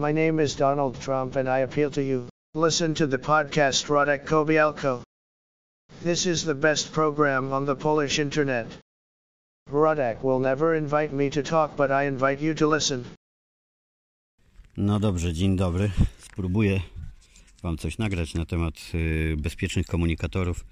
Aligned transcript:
My 0.00 0.12
name 0.12 0.40
is 0.40 0.56
Donald 0.56 0.98
Trump 0.98 1.36
and 1.36 1.46
I 1.46 1.58
appeal 1.58 1.90
to 1.90 2.02
you. 2.02 2.28
Listen 2.54 2.94
to 2.94 3.06
the 3.06 3.18
podcast 3.18 3.86
Rodek 3.88 4.24
Kobialko. 4.24 5.02
This 6.02 6.26
is 6.26 6.44
the 6.44 6.54
best 6.54 6.92
program 6.92 7.52
on 7.52 7.66
the 7.66 7.74
Polish 7.74 8.18
internet. 8.18 8.66
Rodek 9.70 10.22
will 10.22 10.38
never 10.38 10.74
invite 10.74 11.12
me 11.12 11.28
to 11.30 11.42
talk, 11.42 11.76
but 11.76 11.90
I 11.90 12.04
invite 12.06 12.40
you 12.40 12.54
to 12.54 12.66
listen. 12.66 13.04
No 14.76 15.00
dobrze, 15.00 15.32
dzień 15.32 15.56
dobry. 15.56 15.90
Spróbuję 16.18 16.80
Wam 17.62 17.76
coś 17.76 17.98
nagrać 17.98 18.34
na 18.34 18.46
temat 18.46 18.74
y, 18.94 19.36
bezpiecznych 19.38 19.86
komunikatorów, 19.86 20.64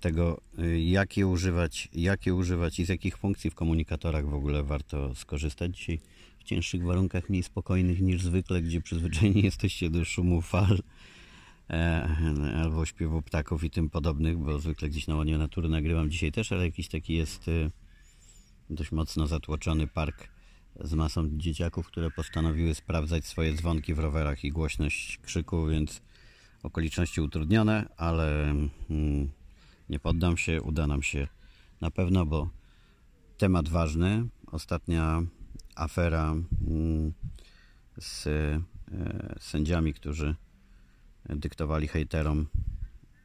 tego 0.00 0.40
y, 0.58 0.80
jakie 0.80 1.26
używać, 1.26 1.88
jakie 1.92 2.34
używać 2.34 2.78
i 2.78 2.84
z 2.84 2.88
jakich 2.88 3.16
funkcji 3.16 3.50
w 3.50 3.54
komunikatorach 3.54 4.26
w 4.26 4.34
ogóle 4.34 4.62
warto 4.62 5.14
skorzystać. 5.14 5.76
Dzisiaj 5.76 6.00
cięższych 6.48 6.84
warunkach, 6.84 7.30
mniej 7.30 7.42
spokojnych 7.42 8.00
niż 8.00 8.22
zwykle, 8.22 8.62
gdzie 8.62 8.80
przyzwyczajeni 8.80 9.42
jesteście 9.50 9.90
do 9.90 10.04
szumu 10.04 10.42
fal 10.42 10.78
e, 11.70 12.08
albo 12.56 12.86
śpiewu 12.86 13.22
ptaków 13.22 13.64
i 13.64 13.70
tym 13.70 13.90
podobnych, 13.90 14.38
bo 14.38 14.58
zwykle 14.58 14.88
gdzieś 14.88 15.06
na 15.06 15.16
łonie 15.16 15.38
natury 15.38 15.68
nagrywam 15.68 16.10
dzisiaj 16.10 16.32
też, 16.32 16.52
ale 16.52 16.64
jakiś 16.64 16.88
taki 16.88 17.16
jest 17.16 17.48
y, 17.48 17.70
dość 18.70 18.92
mocno 18.92 19.26
zatłoczony 19.26 19.86
park 19.86 20.28
z 20.80 20.94
masą 20.94 21.38
dzieciaków, 21.38 21.86
które 21.86 22.10
postanowiły 22.10 22.74
sprawdzać 22.74 23.26
swoje 23.26 23.54
dzwonki 23.54 23.94
w 23.94 23.98
rowerach 23.98 24.44
i 24.44 24.52
głośność 24.52 25.18
krzyku, 25.18 25.66
więc 25.66 26.02
okoliczności 26.62 27.20
utrudnione, 27.20 27.88
ale 27.96 28.50
mm, 28.90 29.30
nie 29.88 29.98
poddam 29.98 30.36
się, 30.36 30.62
uda 30.62 30.86
nam 30.86 31.02
się 31.02 31.28
na 31.80 31.90
pewno, 31.90 32.26
bo 32.26 32.50
temat 33.38 33.68
ważny. 33.68 34.28
Ostatnia 34.46 35.22
afera 35.78 36.34
mm, 36.66 37.12
z 38.00 38.26
e, 38.26 38.60
sędziami, 39.40 39.94
którzy 39.94 40.34
dyktowali 41.28 41.88
hejterom, 41.88 42.46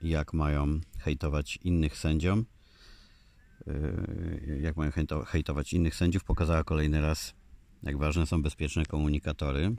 jak 0.01 0.33
mają 0.33 0.79
hejtować 0.99 1.59
innych 1.63 1.97
sędziom, 1.97 2.45
e, 3.67 4.61
jak 4.61 4.77
mają 4.77 4.91
hejtować 5.25 5.73
innych 5.73 5.95
sędziów, 5.95 6.23
pokazała 6.23 6.63
kolejny 6.63 7.01
raz, 7.01 7.33
jak 7.83 7.97
ważne 7.97 8.25
są 8.25 8.41
bezpieczne 8.41 8.85
komunikatory, 8.85 9.75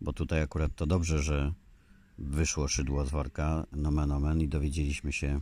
bo 0.00 0.12
tutaj 0.12 0.42
akurat 0.42 0.74
to 0.74 0.86
dobrze, 0.86 1.22
że 1.22 1.52
wyszło 2.18 2.68
szydło 2.68 3.06
z 3.06 3.10
worka, 3.10 3.66
nomen 3.72 4.12
omen 4.12 4.40
i 4.40 4.48
dowiedzieliśmy 4.48 5.12
się, 5.12 5.40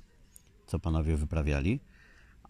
co 0.67 0.79
panowie 0.79 1.17
wyprawiali. 1.17 1.81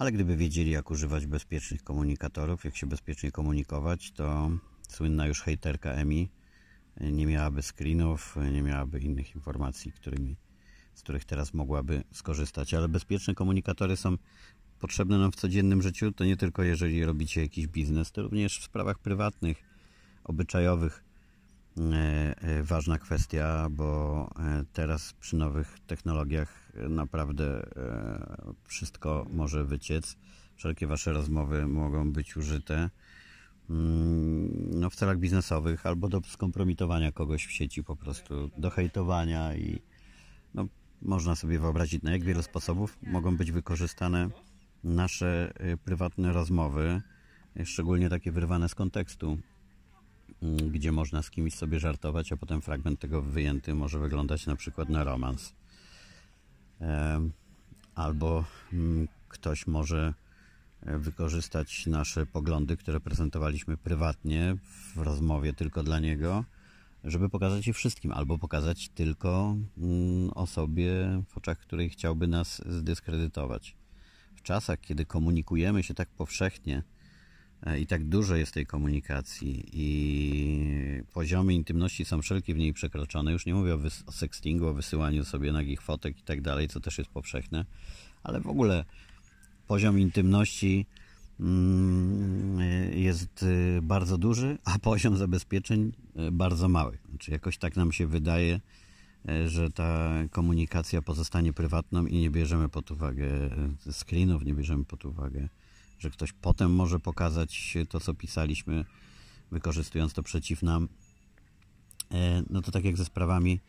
Ale 0.03 0.13
gdyby 0.13 0.37
wiedzieli, 0.37 0.71
jak 0.71 0.91
używać 0.91 1.27
bezpiecznych 1.27 1.85
komunikatorów, 1.85 2.65
jak 2.65 2.77
się 2.77 2.87
bezpiecznie 2.87 3.31
komunikować, 3.33 4.13
to 4.13 4.51
słynna 4.89 5.27
już 5.27 5.43
hejterka 5.43 5.91
Emi 5.91 6.31
nie 7.01 7.27
miałaby 7.27 7.63
screenów, 7.63 8.37
nie 8.53 8.63
miałaby 8.63 9.01
innych 9.01 9.35
informacji, 9.35 9.93
którymi, 9.93 10.37
z 10.95 11.03
których 11.03 11.25
teraz 11.25 11.55
mogłaby 11.55 12.05
skorzystać. 12.13 12.75
Ale 12.75 12.89
bezpieczne 12.89 13.35
komunikatory 13.35 13.97
są 13.97 14.17
potrzebne 14.79 15.19
nam 15.19 15.33
w 15.33 15.37
codziennym 15.37 15.83
życiu. 15.83 16.13
To 16.13 16.25
nie 16.25 16.37
tylko 16.37 16.63
jeżeli 16.63 17.05
robicie 17.05 17.41
jakiś 17.41 17.67
biznes, 17.67 18.13
to 18.13 18.23
również 18.23 18.59
w 18.59 18.65
sprawach 18.65 18.99
prywatnych, 18.99 19.65
obyczajowych 20.25 21.05
E, 21.05 21.09
e, 21.09 21.12
ważna 22.63 22.99
kwestia, 22.99 23.69
bo 23.71 24.31
e, 24.39 24.65
teraz 24.73 25.13
przy 25.13 25.37
nowych 25.37 25.79
technologiach 25.87 26.73
naprawdę 26.89 27.67
wszystko 28.65 29.27
może 29.31 29.65
wyciec. 29.65 30.17
Wszelkie 30.57 30.87
Wasze 30.87 31.13
rozmowy 31.13 31.67
mogą 31.67 32.13
być 32.13 32.37
użyte 32.37 32.91
mm, 33.71 34.81
no, 34.81 34.91
w 34.91 34.97
celach 34.97 35.19
biznesowych 35.19 35.87
albo 35.87 36.09
do 36.09 36.21
skompromitowania 36.21 37.13
kogoś 37.13 37.47
w 37.47 37.53
sieci, 37.53 37.85
po 37.85 37.97
prostu 37.97 38.51
do 38.59 38.71
hejtowania 38.71 39.57
i 39.57 39.83
no, 40.55 40.67
można 41.03 41.37
sobie 41.37 41.59
wyobrazić, 41.59 42.03
na 42.03 42.13
jak 42.13 42.25
wiele 42.25 42.43
sposobów 42.43 42.99
mogą 43.03 43.37
być 43.37 43.53
wykorzystane 43.53 44.31
nasze 44.85 45.53
prywatne 45.85 46.33
rozmowy, 46.33 47.03
szczególnie 47.65 48.09
takie 48.09 48.33
wyrwane 48.33 48.69
z 48.69 48.75
kontekstu. 48.75 49.39
Mm, 50.43 50.71
gdzie 50.71 50.93
można 50.93 51.23
z 51.23 51.31
kimś 51.31 51.55
sobie 51.55 51.81
żartować, 51.81 52.33
a 52.33 52.37
potem 52.37 52.63
fragment 52.63 53.01
tego 53.01 53.23
wyjęty 53.23 53.75
może 53.75 53.99
wyglądać 53.99 54.47
na 54.47 54.57
przykład 54.57 54.89
na 54.89 55.05
romans. 55.05 55.55
Albo 57.95 58.45
mm, 58.73 59.09
ktoś 59.29 59.67
może 59.67 60.15
e, 60.83 60.99
wykorzystać 60.99 61.87
nasze 61.87 62.27
poglądy, 62.27 62.77
które 62.77 63.01
prezentowaliśmy 63.01 63.77
prywatnie 63.77 64.57
w 64.95 64.97
rozmowie 64.97 65.53
tylko 65.53 65.83
dla 65.83 66.01
niego, 66.01 66.45
żeby 67.05 67.29
pokazać 67.29 67.67
je 67.67 67.73
wszystkim, 67.73 68.13
albo 68.13 68.39
pokazać 68.39 68.89
tylko 68.89 69.57
mm, 69.79 70.31
osobie, 70.31 71.23
w 71.29 71.39
oczach 71.39 71.59
której 71.59 71.91
chciałby 71.91 72.27
nas 72.29 72.63
zdyskredytować. 72.67 73.77
W 74.37 74.43
czasach, 74.43 74.81
kiedy 74.81 75.05
komunikujemy 75.05 75.83
się 75.83 75.95
tak 75.95 76.09
powszechnie, 76.09 76.83
i 77.81 77.87
tak 77.87 78.05
dużo 78.05 78.37
jest 78.37 78.55
tej 78.55 78.67
komunikacji 78.67 79.65
i 79.73 81.03
poziomy 81.13 81.55
intymności 81.55 82.05
są 82.05 82.23
wszelkie 82.23 82.55
w 82.55 82.59
niej 82.59 82.73
przekroczone. 82.73 83.33
Już 83.33 83.47
nie 83.47 83.55
mówię 83.55 83.75
o, 83.75 83.79
o 84.07 84.13
sextingu, 84.13 84.67
o 84.67 84.75
wysyłaniu 84.75 85.25
sobie 85.25 85.53
nagich 85.53 85.83
fotek 85.83 86.19
i 86.19 86.23
tak 86.23 86.41
dalej, 86.41 86.69
co 86.69 86.81
też 86.81 86.99
jest 86.99 87.11
powszechne, 87.11 87.65
ale 88.23 88.41
w 88.41 88.47
ogóle 88.47 88.85
poziom 89.67 89.99
intymności 89.99 90.87
mm, 91.41 92.61
jest 92.95 93.43
e, 93.43 93.83
bardzo 93.83 94.19
duży, 94.19 94.59
a 94.65 94.79
poziom 94.91 95.17
zabezpieczeń 95.17 95.93
e, 96.17 96.31
bardzo 96.31 96.69
mały. 96.69 96.99
Znaczy 97.11 97.31
jakoś 97.31 97.59
tak 97.59 97.77
nam 97.77 97.93
się 97.93 98.07
wydaje, 98.07 98.61
że 99.47 99.71
ta 99.71 100.13
komunikacja 100.31 101.03
pozostanie 101.03 101.53
prywatną 101.53 102.07
i 102.07 102.19
nie 102.19 102.31
bierzemy 102.31 102.69
pod 102.69 102.91
uwagę 102.91 103.27
screenów, 103.93 104.45
nie 104.45 104.55
bierzemy 104.55 104.85
pod 104.85 105.05
uwagę 105.05 105.49
że 106.03 106.11
ktoś 106.11 106.33
potem 106.33 106.75
może 106.75 107.01
pokazać 107.01 107.77
to, 107.89 108.01
co 108.01 108.15
pisaliśmy, 108.15 108.85
wykorzystując 109.51 110.13
to 110.13 110.23
przeciw 110.23 110.63
nam. 110.63 110.89
E, 112.11 112.43
no 112.51 112.63
to 112.63 112.71
tak 112.71 112.85
jak 112.85 112.97
ze 112.97 113.05
sprawami 113.05 113.61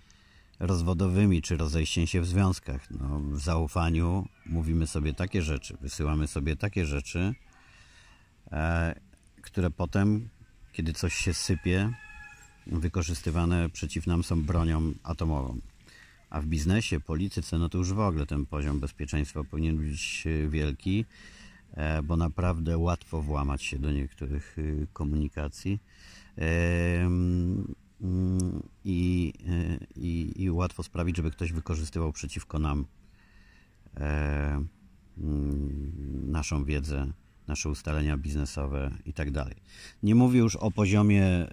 rozwodowymi, 0.60 1.42
czy 1.42 1.58
rozejściem 1.58 2.08
się 2.08 2.22
w 2.22 2.28
związkach. 2.28 2.92
No, 2.92 3.20
w 3.20 3.40
zaufaniu 3.40 4.28
mówimy 4.46 4.88
sobie 4.88 5.14
takie 5.14 5.42
rzeczy, 5.42 5.78
wysyłamy 5.82 6.28
sobie 6.28 6.56
takie 6.56 6.86
rzeczy, 6.86 7.36
e, 8.52 8.96
które 9.42 9.70
potem, 9.70 10.30
kiedy 10.72 10.94
coś 10.94 11.14
się 11.14 11.34
sypie, 11.34 11.94
wykorzystywane 12.68 13.70
przeciw 13.70 14.08
nam 14.08 14.24
są 14.24 14.44
bronią 14.44 14.94
atomową. 15.04 15.60
A 16.30 16.42
w 16.42 16.46
biznesie, 16.46 17.00
polityce, 17.00 17.58
no 17.58 17.70
to 17.70 17.78
już 17.78 17.94
w 17.94 18.00
ogóle 18.00 18.26
ten 18.26 18.46
poziom 18.46 18.80
bezpieczeństwa 18.80 19.44
powinien 19.44 19.78
być 19.78 20.24
wielki. 20.50 21.06
E, 21.74 22.04
bo 22.04 22.18
naprawdę 22.18 22.78
łatwo 22.78 23.22
włamać 23.22 23.64
się 23.64 23.80
do 23.80 23.92
niektórych 23.92 24.58
y, 24.60 24.88
komunikacji. 24.94 25.80
Mm, 28.04 28.64
i, 28.84 29.34
y, 29.48 29.88
i, 29.96 30.44
i 30.44 30.52
łatwo 30.52 30.84
sprawić, 30.84 31.18
żeby 31.18 31.32
ktoś 31.32 31.54
wykorzystywał 31.54 32.12
przeciwko 32.12 32.60
nam 32.60 32.86
e, 33.98 34.66
mm, 35.18 36.32
naszą 36.32 36.64
wiedzę, 36.64 37.14
nasze 37.48 37.70
ustalenia 37.70 38.18
biznesowe 38.18 38.92
i 39.06 39.14
tak. 39.14 39.28
Nie 40.04 40.16
mówię 40.16 40.40
już 40.40 40.56
o 40.56 40.72
poziomie 40.72 41.48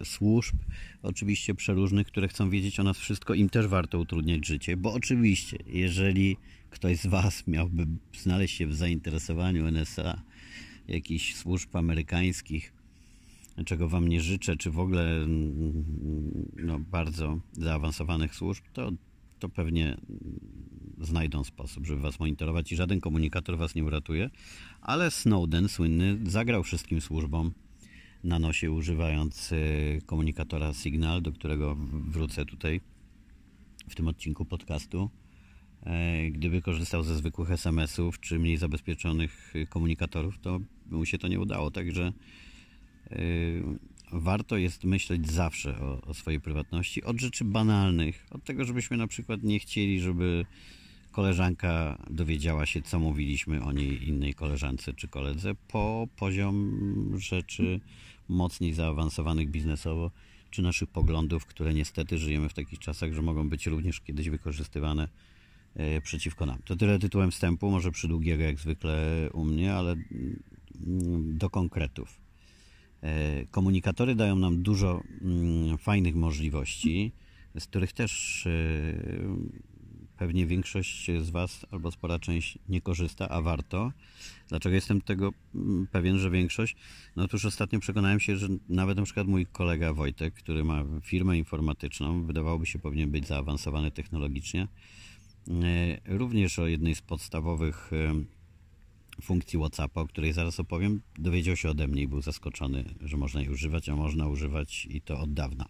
y, 0.00 0.04
służb, 0.04 0.56
oczywiście 1.02 1.54
przeróżnych, 1.54 2.06
które 2.06 2.28
chcą 2.28 2.50
wiedzieć 2.50 2.80
o 2.80 2.82
nas 2.82 2.98
wszystko, 2.98 3.34
im 3.34 3.48
też 3.48 3.66
warto 3.66 3.98
utrudniać 3.98 4.46
życie, 4.46 4.76
bo 4.76 4.92
oczywiście, 4.92 5.58
jeżeli 5.66 6.36
ktoś 6.70 6.98
z 6.98 7.06
Was 7.06 7.46
miałby 7.46 7.86
znaleźć 8.18 8.56
się 8.56 8.66
w 8.66 8.74
zainteresowaniu 8.74 9.66
NSA, 9.66 10.22
jakichś 10.88 11.34
służb 11.34 11.76
amerykańskich, 11.76 12.72
czego 13.64 13.88
Wam 13.88 14.08
nie 14.08 14.20
życzę, 14.20 14.56
czy 14.56 14.70
w 14.70 14.78
ogóle 14.78 15.22
mm, 15.22 15.84
no, 16.56 16.78
bardzo 16.78 17.38
zaawansowanych 17.52 18.34
służb, 18.34 18.64
to, 18.72 18.92
to 19.38 19.48
pewnie 19.48 19.96
znajdą 21.00 21.44
sposób, 21.44 21.86
żeby 21.86 22.00
Was 22.00 22.20
monitorować 22.20 22.72
i 22.72 22.76
żaden 22.76 23.00
komunikator 23.00 23.58
Was 23.58 23.74
nie 23.74 23.84
uratuje. 23.84 24.30
Ale 24.80 25.10
Snowden, 25.10 25.68
słynny, 25.68 26.18
zagrał 26.26 26.62
wszystkim 26.62 27.00
służbom 27.00 27.52
na 28.24 28.38
nosie, 28.38 28.70
używając 28.70 29.52
y, 29.52 30.00
komunikatora 30.06 30.74
Signal, 30.74 31.22
do 31.22 31.32
którego 31.32 31.76
wrócę 31.90 32.44
tutaj 32.44 32.80
w 33.88 33.94
tym 33.94 34.08
odcinku 34.08 34.44
podcastu. 34.44 35.10
E, 35.82 36.30
gdyby 36.30 36.62
korzystał 36.62 37.02
ze 37.02 37.16
zwykłych 37.16 37.50
SMS-ów 37.50 38.20
czy 38.20 38.38
mniej 38.38 38.56
zabezpieczonych 38.56 39.54
komunikatorów, 39.68 40.38
to 40.38 40.60
mu 40.90 41.04
się 41.04 41.18
to 41.18 41.28
nie 41.28 41.40
udało. 41.40 41.70
Także 41.70 42.12
e, 43.10 43.16
warto 44.12 44.56
jest 44.56 44.84
myśleć 44.84 45.30
zawsze 45.30 45.80
o, 45.80 46.00
o, 46.00 46.14
swojej 46.14 46.40
prywatności, 46.40 47.04
od 47.04 47.20
rzeczy 47.20 47.44
banalnych, 47.44 48.26
od 48.30 48.44
tego, 48.44 48.64
żebyśmy 48.64 48.96
na 48.96 49.06
przykład 49.06 49.42
nie 49.42 49.58
chcieli, 49.58 50.00
żeby 50.00 50.46
koleżanka 51.12 51.98
dowiedziała 52.10 52.66
się, 52.66 52.82
co 52.82 52.98
mówiliśmy 52.98 53.62
o 53.62 53.72
niej 53.72 54.08
innej 54.08 54.34
koleżance 54.34 54.92
czy 54.92 55.08
koledze, 55.08 55.54
po 55.68 56.08
poziom 56.16 56.78
rzeczy 57.18 57.80
mocniej 58.28 58.74
zaawansowanych 58.74 59.50
biznesowo, 59.50 60.10
czy 60.50 60.62
naszych 60.62 60.88
poglądów, 60.88 61.46
które 61.46 61.74
niestety 61.74 62.18
żyjemy 62.18 62.48
w 62.48 62.54
takich 62.54 62.78
czasach, 62.78 63.12
że 63.12 63.22
mogą 63.22 63.48
być 63.48 63.66
również 63.66 64.00
kiedyś 64.00 64.28
wykorzystywane 64.28 65.08
e, 65.74 66.00
przeciwko 66.00 66.46
nam. 66.46 66.58
To 66.64 66.76
tyle 66.76 66.98
tytułem 66.98 67.30
wstępu, 67.30 67.70
może 67.70 67.92
przydługiego 67.92 68.42
jak 68.42 68.58
zwykle 68.58 69.28
u 69.32 69.44
mnie, 69.44 69.74
ale 69.74 69.92
mm, 69.92 70.42
do 71.38 71.50
konkretów. 71.50 72.25
E, 73.06 73.46
komunikatory 73.50 74.14
dają 74.14 74.36
nam 74.36 74.62
dużo 74.62 75.02
mm, 75.22 75.78
fajnych 75.78 76.14
możliwości, 76.14 77.12
z 77.58 77.66
których 77.66 77.92
też 77.92 78.44
pewnie 80.16 80.46
większość 80.46 81.10
z 81.20 81.30
Was 81.30 81.66
albo 81.70 81.90
spora 81.90 82.18
część 82.18 82.58
nie 82.68 82.80
korzysta, 82.80 83.28
a 83.28 83.40
warto. 83.40 83.92
Dlaczego 84.48 84.74
jestem 84.74 85.00
tego 85.00 85.32
mm, 85.54 85.86
pewien, 85.92 86.18
że 86.18 86.30
większość? 86.30 86.76
No 87.16 87.24
otóż 87.24 87.44
ostatnio 87.44 87.80
przekonałem 87.80 88.20
się, 88.20 88.36
że 88.36 88.48
nawet 88.68 88.98
na 88.98 89.04
przykład 89.04 89.26
mój 89.26 89.46
kolega 89.46 89.92
Wojtek, 89.92 90.34
który 90.34 90.64
ma 90.64 90.84
firmę 91.02 91.38
informatyczną, 91.38 92.26
wydawałoby 92.26 92.66
się 92.66 92.78
powinien 92.78 93.10
być 93.10 93.26
zaawansowany 93.26 93.90
technologicznie, 93.90 94.68
e, 95.48 96.16
również 96.16 96.58
o 96.58 96.66
jednej 96.66 96.94
z 96.94 97.00
podstawowych 97.00 97.90
e, 97.92 98.35
funkcji 99.22 99.58
WhatsAppa, 99.58 100.00
o 100.00 100.06
której 100.06 100.32
zaraz 100.32 100.60
opowiem, 100.60 101.00
dowiedział 101.18 101.56
się 101.56 101.70
ode 101.70 101.88
mnie 101.88 102.02
i 102.02 102.08
był 102.08 102.22
zaskoczony, 102.22 102.84
że 103.00 103.16
można 103.16 103.40
jej 103.40 103.50
używać, 103.50 103.88
a 103.88 103.96
można 103.96 104.26
używać 104.26 104.86
i 104.90 105.00
to 105.00 105.20
od 105.20 105.32
dawna. 105.32 105.68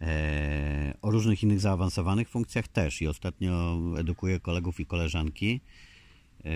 E, 0.00 0.94
o 1.02 1.10
różnych 1.10 1.42
innych 1.42 1.60
zaawansowanych 1.60 2.28
funkcjach 2.28 2.68
też. 2.68 3.02
I 3.02 3.08
ostatnio 3.08 3.78
edukuję 3.98 4.40
kolegów 4.40 4.80
i 4.80 4.86
koleżanki, 4.86 5.60
e, 6.44 6.50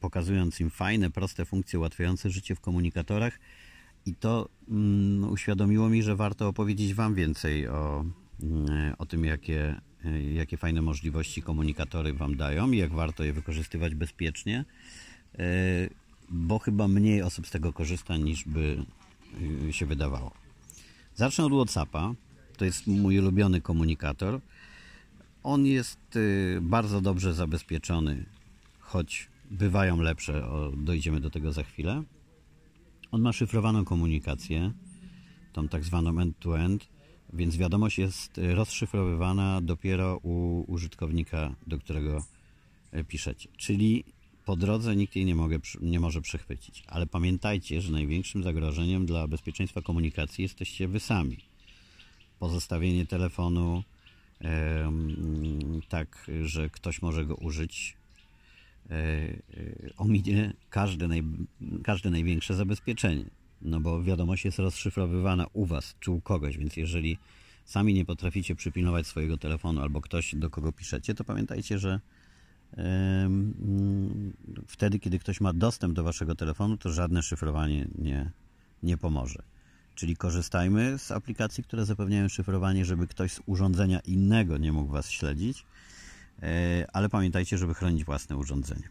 pokazując 0.00 0.60
im 0.60 0.70
fajne, 0.70 1.10
proste 1.10 1.44
funkcje 1.44 1.78
ułatwiające 1.78 2.30
życie 2.30 2.54
w 2.54 2.60
komunikatorach. 2.60 3.38
I 4.06 4.14
to 4.14 4.48
mm, 4.68 5.30
uświadomiło 5.32 5.88
mi, 5.88 6.02
że 6.02 6.16
warto 6.16 6.48
opowiedzieć 6.48 6.94
Wam 6.94 7.14
więcej 7.14 7.68
o, 7.68 8.04
mm, 8.42 8.94
o 8.98 9.06
tym, 9.06 9.24
jakie, 9.24 9.80
jakie 10.34 10.56
fajne 10.56 10.82
możliwości 10.82 11.42
komunikatory 11.42 12.12
Wam 12.12 12.36
dają 12.36 12.70
i 12.70 12.76
jak 12.76 12.92
warto 12.92 13.24
je 13.24 13.32
wykorzystywać 13.32 13.94
bezpiecznie, 13.94 14.58
e, 14.58 15.05
bo 16.30 16.58
chyba 16.58 16.88
mniej 16.88 17.22
osób 17.22 17.46
z 17.46 17.50
tego 17.50 17.72
korzysta 17.72 18.16
niż 18.16 18.44
by 18.44 18.84
się 19.70 19.86
wydawało. 19.86 20.30
Zacznę 21.14 21.44
od 21.44 21.52
WhatsAppa 21.52 22.14
to 22.56 22.64
jest 22.64 22.86
mój 22.86 23.18
ulubiony 23.18 23.60
komunikator. 23.60 24.40
On 25.42 25.66
jest 25.66 26.16
y, 26.16 26.58
bardzo 26.62 27.00
dobrze 27.00 27.34
zabezpieczony, 27.34 28.26
choć 28.78 29.28
bywają 29.50 30.00
lepsze, 30.00 30.46
o, 30.46 30.72
dojdziemy 30.76 31.20
do 31.20 31.30
tego 31.30 31.52
za 31.52 31.62
chwilę. 31.62 32.02
On 33.10 33.20
ma 33.20 33.32
szyfrowaną 33.32 33.84
komunikację, 33.84 34.72
tą 35.52 35.68
tak 35.68 35.84
zwaną 35.84 36.20
end-to-end, 36.20 36.88
więc 37.32 37.56
wiadomość 37.56 37.98
jest 37.98 38.40
rozszyfrowywana 38.54 39.60
dopiero 39.60 40.20
u 40.22 40.64
użytkownika, 40.72 41.54
do 41.66 41.78
którego 41.78 42.24
e, 42.92 43.04
piszecie. 43.04 43.48
Czyli 43.56 44.04
po 44.46 44.56
drodze 44.56 44.96
nikt 44.96 45.16
jej 45.16 45.24
nie, 45.24 45.34
mogę, 45.34 45.58
nie 45.80 46.00
może 46.00 46.20
przechwycić. 46.20 46.84
Ale 46.86 47.06
pamiętajcie, 47.06 47.80
że 47.80 47.92
największym 47.92 48.42
zagrożeniem 48.42 49.06
dla 49.06 49.28
bezpieczeństwa 49.28 49.82
komunikacji 49.82 50.42
jesteście 50.42 50.88
wy 50.88 51.00
sami 51.00 51.38
pozostawienie 52.38 53.06
telefonu 53.06 53.82
tak, 55.88 56.30
że 56.42 56.70
ktoś 56.70 57.02
może 57.02 57.24
go 57.24 57.34
użyć, 57.34 57.96
e, 58.90 58.94
e, 58.94 59.36
ominie 59.96 60.52
każde, 60.70 61.08
naj, 61.08 61.22
każde 61.84 62.10
największe 62.10 62.54
zabezpieczenie. 62.54 63.24
No 63.62 63.80
bo 63.80 64.02
wiadomość 64.02 64.44
jest 64.44 64.58
rozszyfrowywana 64.58 65.46
u 65.52 65.66
Was 65.66 65.94
czy 66.00 66.10
u 66.10 66.20
kogoś, 66.20 66.58
więc 66.58 66.76
jeżeli 66.76 67.18
sami 67.64 67.94
nie 67.94 68.04
potraficie 68.04 68.54
przypilnować 68.54 69.06
swojego 69.06 69.36
telefonu 69.36 69.80
albo 69.80 70.00
ktoś, 70.00 70.34
do 70.34 70.50
kogo 70.50 70.72
piszecie, 70.72 71.14
to 71.14 71.24
pamiętajcie, 71.24 71.78
że 71.78 72.00
wtedy, 74.66 74.98
kiedy 74.98 75.18
ktoś 75.18 75.40
ma 75.40 75.52
dostęp 75.52 75.94
do 75.94 76.04
Waszego 76.04 76.34
telefonu, 76.34 76.76
to 76.76 76.92
żadne 76.92 77.22
szyfrowanie 77.22 77.88
nie, 77.98 78.30
nie 78.82 78.96
pomoże. 78.96 79.42
Czyli 79.94 80.16
korzystajmy 80.16 80.98
z 80.98 81.10
aplikacji, 81.10 81.64
które 81.64 81.84
zapewniają 81.84 82.28
szyfrowanie, 82.28 82.84
żeby 82.84 83.06
ktoś 83.06 83.32
z 83.32 83.40
urządzenia 83.46 84.00
innego 84.00 84.58
nie 84.58 84.72
mógł 84.72 84.92
Was 84.92 85.10
śledzić, 85.10 85.66
e, 86.42 86.86
ale 86.92 87.08
pamiętajcie, 87.08 87.58
żeby 87.58 87.74
chronić 87.74 88.04
własne 88.04 88.36
urządzenie. 88.36 88.88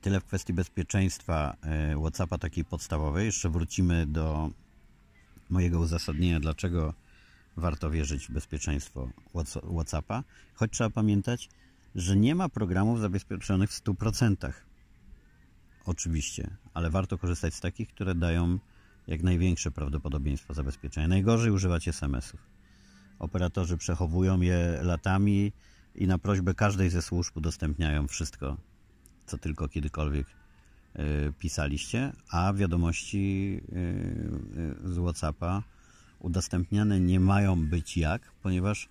Tyle 0.00 0.20
w 0.20 0.24
kwestii 0.24 0.52
bezpieczeństwa 0.52 1.56
e, 1.62 1.96
WhatsAppa 2.00 2.38
takiej 2.38 2.64
podstawowej. 2.64 3.26
Jeszcze 3.26 3.50
wrócimy 3.50 4.06
do 4.06 4.50
mojego 5.50 5.80
uzasadnienia, 5.80 6.40
dlaczego 6.40 6.94
warto 7.56 7.90
wierzyć 7.90 8.26
w 8.26 8.32
bezpieczeństwo 8.32 9.08
WhatsAppa, 9.74 10.24
choć 10.54 10.72
trzeba 10.72 10.90
pamiętać, 10.90 11.48
że 11.94 12.16
nie 12.16 12.34
ma 12.34 12.48
programów 12.48 13.00
zabezpieczonych 13.00 13.70
w 13.70 13.84
100%. 13.84 14.52
Oczywiście, 15.86 16.50
ale 16.74 16.90
warto 16.90 17.18
korzystać 17.18 17.54
z 17.54 17.60
takich, 17.60 17.88
które 17.88 18.14
dają 18.14 18.58
jak 19.06 19.22
największe 19.22 19.70
prawdopodobieństwo 19.70 20.54
zabezpieczenia. 20.54 21.08
Najgorzej 21.08 21.50
używać 21.50 21.88
SMS-ów. 21.88 22.40
Operatorzy 23.18 23.76
przechowują 23.76 24.40
je 24.40 24.78
latami 24.82 25.52
i 25.94 26.06
na 26.06 26.18
prośbę 26.18 26.54
każdej 26.54 26.90
ze 26.90 27.02
służb 27.02 27.36
udostępniają 27.36 28.08
wszystko, 28.08 28.56
co 29.26 29.38
tylko 29.38 29.68
kiedykolwiek 29.68 30.26
y, 30.26 31.32
pisaliście, 31.38 32.12
a 32.30 32.52
wiadomości 32.52 33.60
y, 34.84 34.92
z 34.92 34.98
WhatsAppa 34.98 35.62
udostępniane 36.20 37.00
nie 37.00 37.20
mają 37.20 37.66
być 37.66 37.96
jak, 37.96 38.32
ponieważ 38.42 38.88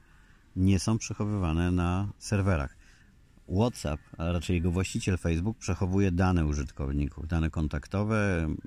nie 0.56 0.80
są 0.80 0.98
przechowywane 0.98 1.72
na 1.72 2.08
serwerach. 2.18 2.83
WhatsApp, 3.48 4.02
a 4.18 4.32
raczej 4.32 4.56
jego 4.56 4.72
właściciel 4.72 5.18
Facebook, 5.18 5.58
przechowuje 5.58 6.12
dane 6.12 6.46
użytkowników, 6.46 7.28
dane 7.28 7.50
kontaktowe, 7.50 8.38
mm, 8.44 8.58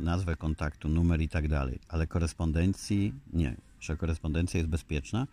nazwę 0.00 0.36
kontaktu, 0.36 0.88
numer 0.88 1.20
i 1.20 1.28
tak 1.28 1.48
dalej, 1.48 1.78
ale 1.88 2.06
korespondencji 2.06 3.14
nie, 3.32 3.56
że 3.80 3.96
korespondencja 3.96 4.58
jest 4.58 4.70
bezpieczna. 4.70 5.26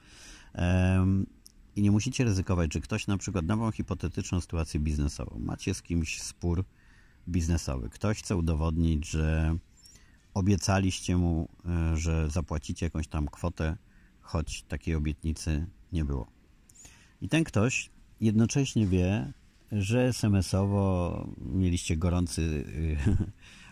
I 1.75 1.81
nie 1.81 1.92
musicie 1.92 2.24
ryzykować, 2.24 2.74
że 2.74 2.81
ktoś 2.81 3.08
na 3.08 3.18
przykład, 3.18 3.46
wam 3.46 3.72
hipotetyczną 3.72 4.42
sytuację 4.42 4.80
biznesową, 4.80 5.40
macie 5.40 5.74
z 5.74 5.81
kimś 5.81 6.22
spór 6.22 6.63
biznesowy, 7.30 7.90
ktoś 7.90 8.20
chce 8.20 8.36
udowodnić, 8.36 9.10
że 9.10 9.58
obiecaliście 10.34 11.18
mu, 11.18 11.50
e, 11.66 11.98
że 11.98 12.30
zapłacicie 12.30 12.86
jakąś 12.86 13.08
tam 13.08 13.28
kwotę, 13.28 13.78
choć 14.22 14.63
takiej 14.63 14.96
obietnicy 14.96 15.68
nie 15.91 16.06
było. 16.06 16.27
I 17.22 17.30
ten 17.30 17.44
ktoś 17.44 17.89
jednocześnie 18.21 18.88
wie, 18.88 19.33
że 19.71 20.07
SMS-owo 20.07 21.27
mieliście 21.38 21.97
gorący 21.97 22.41
y, 22.41 22.97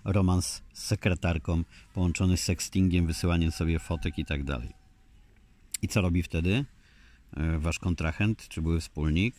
romans 0.13 0.61
z 0.73 0.83
sekretarką, 0.83 1.63
połączony 1.93 2.37
z 2.37 2.43
sextingiem, 2.43 3.07
wysyłaniem 3.07 3.51
sobie 3.51 3.79
fotek 3.79 4.19
i 4.19 4.25
tak 4.25 4.43
dalej. 4.43 4.69
I 5.81 5.87
co 5.87 6.01
robi 6.01 6.23
wtedy 6.23 6.65
y, 7.37 7.59
wasz 7.59 7.79
kontrahent, 7.79 8.47
czy 8.47 8.61
były 8.61 8.79
wspólnik? 8.79 9.35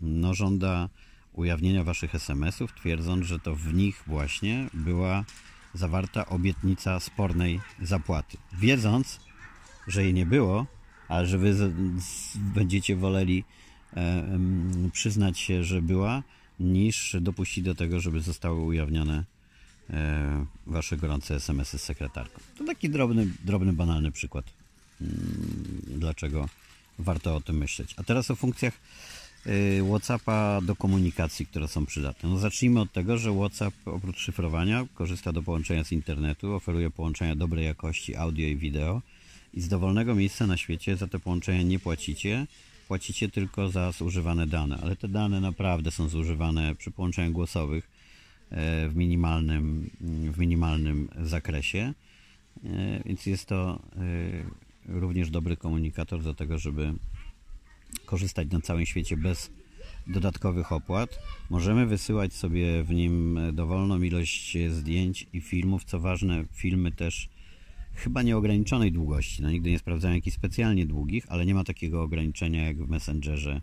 No 0.00 0.34
żąda 0.34 0.88
ujawnienia 1.32 1.84
waszych 1.84 2.14
SMS-ów, 2.14 2.72
twierdząc, 2.72 3.26
że 3.26 3.38
to 3.38 3.54
w 3.54 3.74
nich 3.74 4.02
właśnie 4.06 4.66
była 4.74 5.24
zawarta 5.74 6.26
obietnica 6.26 7.00
spornej 7.00 7.60
zapłaty. 7.82 8.36
Wiedząc, 8.52 9.20
że 9.86 10.04
jej 10.04 10.14
nie 10.14 10.26
było, 10.26 10.66
ale 11.08 11.26
że 11.26 11.38
wy 11.38 11.72
będziecie 12.34 12.96
woleli 12.96 13.44
przyznać 14.92 15.38
się, 15.38 15.64
że 15.64 15.82
była, 15.82 16.22
niż 16.60 17.16
dopuścić 17.20 17.64
do 17.64 17.74
tego, 17.74 18.00
żeby 18.00 18.20
zostały 18.20 18.60
ujawnione 18.60 19.24
e, 19.90 20.46
wasze 20.66 20.96
gorące 20.96 21.34
SMS-y 21.34 21.78
z 21.78 21.82
sekretarką. 21.82 22.40
To 22.58 22.64
taki 22.64 22.90
drobny, 22.90 23.26
drobny, 23.44 23.72
banalny 23.72 24.12
przykład, 24.12 24.44
mm, 25.00 25.14
dlaczego 25.86 26.48
warto 26.98 27.36
o 27.36 27.40
tym 27.40 27.58
myśleć. 27.58 27.94
A 27.96 28.02
teraz 28.02 28.30
o 28.30 28.36
funkcjach 28.36 28.74
e, 29.46 29.50
WhatsAppa 29.88 30.60
do 30.60 30.76
komunikacji, 30.76 31.46
które 31.46 31.68
są 31.68 31.86
przydatne. 31.86 32.28
No 32.28 32.38
zacznijmy 32.38 32.80
od 32.80 32.92
tego, 32.92 33.18
że 33.18 33.36
WhatsApp 33.36 33.74
oprócz 33.84 34.18
szyfrowania 34.18 34.86
korzysta 34.94 35.32
do 35.32 35.42
połączenia 35.42 35.84
z 35.84 35.92
internetu, 35.92 36.54
oferuje 36.54 36.90
połączenia 36.90 37.36
dobrej 37.36 37.64
jakości 37.64 38.16
audio 38.16 38.48
i 38.48 38.56
wideo 38.56 39.02
i 39.54 39.60
z 39.60 39.68
dowolnego 39.68 40.14
miejsca 40.14 40.46
na 40.46 40.56
świecie 40.56 40.96
za 40.96 41.06
te 41.06 41.18
połączenia 41.18 41.62
nie 41.62 41.78
płacicie 41.78 42.46
płacicie 42.90 43.28
tylko 43.28 43.70
za 43.70 43.92
zużywane 43.92 44.46
dane, 44.46 44.78
ale 44.82 44.96
te 44.96 45.08
dane 45.08 45.40
naprawdę 45.40 45.90
są 45.90 46.08
zużywane 46.08 46.74
przy 46.74 46.90
połączeniach 46.90 47.32
głosowych 47.32 47.90
e, 48.50 48.88
w 48.88 48.96
minimalnym, 48.96 49.90
w 50.32 50.38
minimalnym 50.38 51.08
zakresie, 51.22 51.94
e, 52.64 53.02
więc 53.04 53.26
jest 53.26 53.46
to 53.46 53.82
e, 54.88 55.00
również 55.00 55.30
dobry 55.30 55.56
komunikator 55.56 56.22
do 56.22 56.34
tego, 56.34 56.58
żeby 56.58 56.94
korzystać 58.06 58.50
na 58.50 58.60
całym 58.60 58.86
świecie 58.86 59.16
bez 59.16 59.50
dodatkowych 60.06 60.72
opłat. 60.72 61.18
Możemy 61.50 61.86
wysyłać 61.86 62.32
sobie 62.32 62.82
w 62.82 62.90
nim 62.90 63.38
dowolną 63.52 64.02
ilość 64.02 64.56
zdjęć 64.70 65.26
i 65.32 65.40
filmów. 65.40 65.84
Co 65.84 66.00
ważne, 66.00 66.44
filmy 66.52 66.92
też 66.92 67.28
chyba 67.94 68.22
nieograniczonej 68.22 68.92
długości. 68.92 69.42
No 69.42 69.50
nigdy 69.50 69.70
nie 69.70 69.78
sprawdzałem 69.78 70.14
jakichś 70.14 70.36
specjalnie 70.36 70.86
długich, 70.86 71.26
ale 71.28 71.46
nie 71.46 71.54
ma 71.54 71.64
takiego 71.64 72.02
ograniczenia 72.02 72.66
jak 72.66 72.84
w 72.84 72.88
Messengerze 72.88 73.60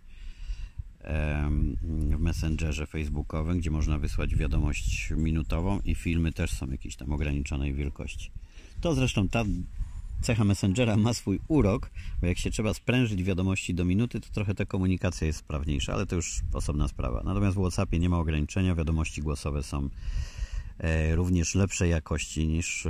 w 2.18 2.20
Messengerze 2.20 2.88
facebookowym, 2.88 3.60
gdzie 3.60 3.72
można 3.72 4.00
wysłać 4.00 4.36
wiadomość 4.36 5.14
minutową 5.18 5.80
i 5.86 5.96
filmy 5.96 6.32
też 6.32 6.52
są 6.52 6.72
jakiejś 6.72 6.96
tam 6.96 7.12
ograniczonej 7.12 7.74
wielkości. 7.74 8.32
To 8.82 8.96
zresztą 8.96 9.30
ta 9.30 9.44
cecha 10.22 10.44
Messengera 10.44 10.98
ma 10.98 11.14
swój 11.14 11.40
urok, 11.48 11.92
bo 12.22 12.28
jak 12.28 12.38
się 12.38 12.52
trzeba 12.52 12.74
sprężyć 12.74 13.24
wiadomości 13.24 13.74
do 13.74 13.86
minuty, 13.86 14.22
to 14.22 14.30
trochę 14.34 14.56
ta 14.56 14.66
komunikacja 14.66 15.28
jest 15.28 15.40
sprawniejsza, 15.40 15.94
ale 15.94 16.06
to 16.06 16.16
już 16.16 16.42
osobna 16.54 16.88
sprawa. 16.88 17.22
Natomiast 17.26 17.58
w 17.58 17.60
WhatsAppie 17.60 18.00
nie 18.00 18.10
ma 18.10 18.20
ograniczenia, 18.20 18.76
wiadomości 18.76 19.22
głosowe 19.22 19.64
są 19.64 19.90
również 21.16 21.56
lepszej 21.56 21.90
jakości 21.92 22.48
niż 22.48 22.86
e, 22.86 22.90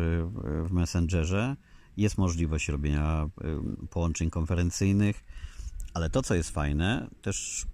w 0.63 0.71
Messengerze. 0.71 1.55
Jest 1.97 2.17
możliwość 2.17 2.69
robienia 2.69 3.23
e, 3.23 3.29
połączeń 3.89 4.29
konferencyjnych, 4.29 5.23
ale 5.93 6.09
to, 6.09 6.21
co 6.21 6.35
jest 6.35 6.49
fajne, 6.49 7.07
też 7.21 7.65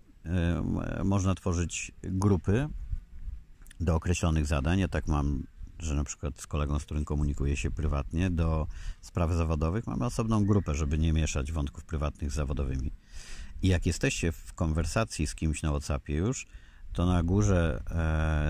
można 1.03 1.35
tworzyć 1.35 1.91
grupy 2.03 2.67
do 3.79 3.95
określonych 3.95 4.45
zadań. 4.45 4.79
Ja 4.79 4.87
tak 4.87 5.07
mam 5.07 5.43
że 5.79 5.95
na 5.95 6.03
przykład 6.03 6.41
z 6.41 6.47
kolegą, 6.47 6.79
z 6.79 6.85
którym 6.85 7.05
komunikuję 7.05 7.57
się 7.57 7.71
prywatnie 7.71 8.29
do 8.29 8.67
spraw 9.01 9.31
zawodowych, 9.31 9.87
mamy 9.87 10.05
osobną 10.05 10.45
grupę, 10.45 10.75
żeby 10.75 10.97
nie 10.97 11.13
mieszać 11.13 11.51
wątków 11.51 11.85
prywatnych 11.85 12.31
z 12.31 12.33
zawodowymi. 12.33 12.91
I 13.61 13.67
jak 13.67 13.85
jesteście 13.85 14.31
w 14.31 14.53
konwersacji 14.53 15.27
z 15.27 15.35
kimś 15.35 15.61
na 15.61 15.69
WhatsAppie 15.69 16.15
już, 16.15 16.47
to 16.93 17.05
na 17.05 17.23
górze 17.23 17.83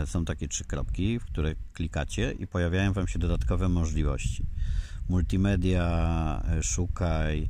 e, 0.03 0.07
są 0.07 0.25
takie 0.25 0.47
trzy 0.47 0.63
kropki, 0.63 1.19
w 1.19 1.25
które 1.25 1.55
klikacie 1.73 2.31
i 2.31 2.47
pojawiają 2.47 2.93
Wam 2.93 3.07
się 3.07 3.19
dodatkowe 3.19 3.69
możliwości. 3.69 4.45
Multimedia, 5.09 6.43
e, 6.49 6.63
szukaj 6.63 7.49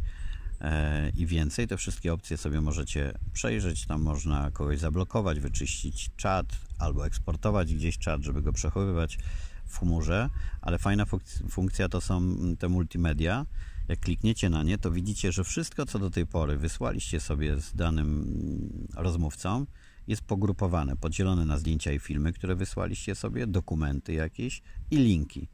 e, 0.62 1.10
i 1.10 1.26
więcej. 1.26 1.68
Te 1.68 1.78
wszystkie 1.78 2.14
opcje 2.14 2.38
sobie 2.38 2.62
możecie 2.62 3.14
przejrzeć. 3.34 3.86
Tam 3.86 4.02
można 4.02 4.52
kogoś 4.52 4.80
zablokować, 4.80 5.40
wyczyścić 5.40 6.12
czat 6.18 6.46
albo 6.80 7.06
eksportować 7.06 7.76
gdzieś 7.76 7.98
czat, 7.98 8.22
żeby 8.22 8.42
go 8.42 8.54
przechowywać 8.54 9.18
w 9.66 9.80
chmurze, 9.80 10.30
ale 10.62 10.80
fajna 10.80 11.06
funkcja 11.50 11.90
to 11.90 12.02
są 12.02 12.36
te 12.60 12.70
multimedia. 12.70 13.46
Jak 13.88 14.00
klikniecie 14.00 14.50
na 14.50 14.64
nie, 14.64 14.78
to 14.78 14.92
widzicie, 14.92 15.32
że 15.32 15.44
wszystko, 15.44 15.86
co 15.86 16.00
do 16.00 16.10
tej 16.10 16.28
pory 16.28 16.58
wysłaliście 16.58 17.20
sobie 17.20 17.62
z 17.62 17.76
danym 17.76 18.88
rozmówcą, 18.96 19.66
jest 20.08 20.22
pogrupowane, 20.22 20.96
podzielone 20.96 21.46
na 21.46 21.58
zdjęcia 21.58 21.92
i 21.92 22.00
filmy, 22.00 22.34
które 22.34 22.56
wysłaliście 22.56 23.16
sobie, 23.16 23.48
dokumenty 23.48 24.14
jakieś 24.14 24.62
i 24.92 24.98
linki. 24.98 25.48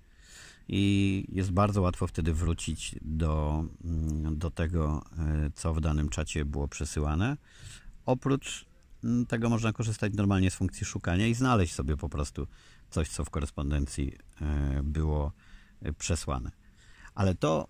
I 0.67 1.25
jest 1.31 1.51
bardzo 1.51 1.81
łatwo 1.81 2.07
wtedy 2.07 2.33
wrócić 2.33 2.95
do, 3.01 3.63
do 4.31 4.51
tego, 4.51 5.05
e, 5.17 5.51
co 5.55 5.73
w 5.73 5.81
danym 5.81 6.09
czacie 6.09 6.45
było 6.45 6.67
przesyłane. 6.67 7.37
Oprócz 8.05 8.65
tego 9.27 9.49
można 9.49 9.73
korzystać 9.73 10.13
normalnie 10.13 10.51
z 10.51 10.55
funkcji 10.55 10.85
szukania 10.85 11.27
i 11.27 11.33
znaleźć 11.33 11.73
sobie 11.73 11.97
po 11.97 12.09
prostu 12.09 12.47
coś, 12.89 13.09
co 13.09 13.25
w 13.25 13.29
korespondencji 13.29 14.13
e, 14.41 14.81
było 14.83 15.31
e, 15.81 15.93
przesłane. 15.93 16.51
Ale 17.15 17.35
to, 17.35 17.67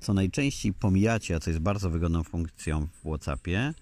co 0.00 0.14
najczęściej 0.14 0.72
pomijacie, 0.72 1.36
a 1.36 1.40
co 1.40 1.50
jest 1.50 1.62
bardzo 1.62 1.90
wygodną 1.90 2.24
funkcją 2.24 2.86
w 2.86 3.00
WhatsAppie, 3.00 3.74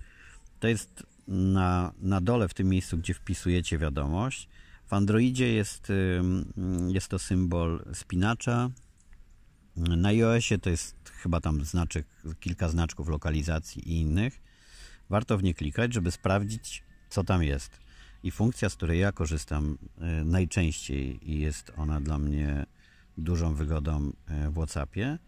to 0.60 0.68
jest 0.68 1.06
na, 1.28 1.92
na 1.98 2.20
dole 2.20 2.48
w 2.48 2.54
tym 2.54 2.68
miejscu, 2.68 2.98
gdzie 2.98 3.14
wpisujecie 3.14 3.78
wiadomość. 3.78 4.48
W 4.86 4.92
Androidzie 4.92 5.52
jest, 5.52 5.92
jest 6.88 7.08
to 7.08 7.18
symbol 7.18 7.84
spinacza. 7.94 8.70
Na 9.76 10.08
iOSie 10.08 10.58
to 10.58 10.70
jest 10.70 10.96
chyba 11.22 11.40
tam 11.40 11.64
znaczek, 11.64 12.06
kilka 12.40 12.68
znaczków 12.68 13.08
lokalizacji 13.08 13.92
i 13.92 14.00
innych. 14.00 14.42
Warto 15.10 15.38
w 15.38 15.42
nie 15.42 15.54
klikać, 15.54 15.94
żeby 15.94 16.10
sprawdzić, 16.10 16.82
co 17.10 17.24
tam 17.24 17.42
jest. 17.42 17.80
I 18.22 18.30
funkcja, 18.30 18.68
z 18.68 18.74
której 18.74 19.00
ja 19.00 19.12
korzystam 19.12 19.78
e, 19.98 20.24
najczęściej 20.24 21.30
i 21.30 21.40
jest 21.40 21.72
ona 21.76 22.00
dla 22.00 22.18
mnie 22.18 22.66
dużą 23.18 23.54
wygodą 23.54 24.12
e, 24.26 24.50
w 24.50 24.54
WhatsAppie, 24.54 25.18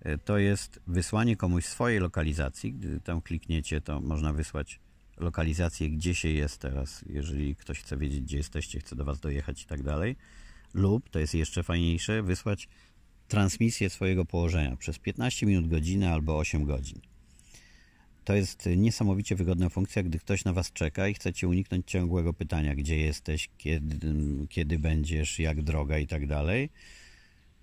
e, 0.00 0.18
to 0.18 0.38
jest 0.38 0.80
wysłanie 0.86 1.36
komuś 1.36 1.64
swojej 1.64 2.00
lokalizacji. 2.00 2.72
Gdy 2.72 3.00
tam 3.00 3.20
klikniecie, 3.20 3.80
to 3.80 4.00
można 4.00 4.32
wysłać 4.32 4.80
lokalizację, 5.16 5.90
gdzie 5.90 6.14
się 6.14 6.28
jest 6.28 6.58
teraz, 6.58 7.04
jeżeli 7.08 7.56
ktoś 7.56 7.80
chce 7.80 7.96
wiedzieć, 7.96 8.20
gdzie 8.20 8.36
jesteście, 8.36 8.80
chce 8.80 8.96
do 8.96 9.04
Was 9.04 9.20
dojechać 9.20 9.62
i 9.62 9.66
tak 9.66 9.82
dalej. 9.82 10.16
Lub, 10.74 11.10
to 11.10 11.18
jest 11.18 11.34
jeszcze 11.34 11.62
fajniejsze, 11.62 12.22
wysłać 12.22 12.68
transmisję 13.28 13.90
swojego 13.90 14.24
położenia 14.24 14.76
przez 14.76 14.98
15 14.98 15.46
minut, 15.46 15.68
godzinę 15.68 16.12
albo 16.12 16.38
8 16.38 16.64
godzin. 16.64 17.00
To 18.24 18.34
jest 18.34 18.68
niesamowicie 18.76 19.36
wygodna 19.36 19.68
funkcja, 19.68 20.02
gdy 20.02 20.18
ktoś 20.18 20.44
na 20.44 20.52
Was 20.52 20.72
czeka 20.72 21.08
i 21.08 21.14
chcecie 21.14 21.48
uniknąć 21.48 21.90
ciągłego 21.90 22.32
pytania, 22.32 22.74
gdzie 22.74 22.98
jesteś, 22.98 23.50
kiedy, 23.58 24.10
kiedy 24.48 24.78
będziesz, 24.78 25.38
jak 25.38 25.62
droga 25.62 25.98
i 25.98 26.06
tak 26.06 26.26
dalej. 26.26 26.70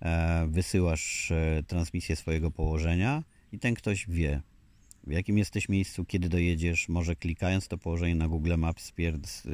E, 0.02 0.46
wysyłasz 0.50 1.30
e, 1.30 1.62
transmisję 1.66 2.16
swojego 2.16 2.50
położenia 2.50 3.22
i 3.52 3.58
ten 3.58 3.74
ktoś 3.74 4.06
wie, 4.08 4.42
w 5.06 5.12
jakim 5.12 5.38
jesteś 5.38 5.68
miejscu, 5.68 6.04
kiedy 6.04 6.28
dojedziesz. 6.28 6.88
Może 6.88 7.16
klikając 7.16 7.68
to 7.68 7.78
położenie 7.78 8.14
na 8.14 8.28
Google 8.28 8.54
Maps 8.58 8.92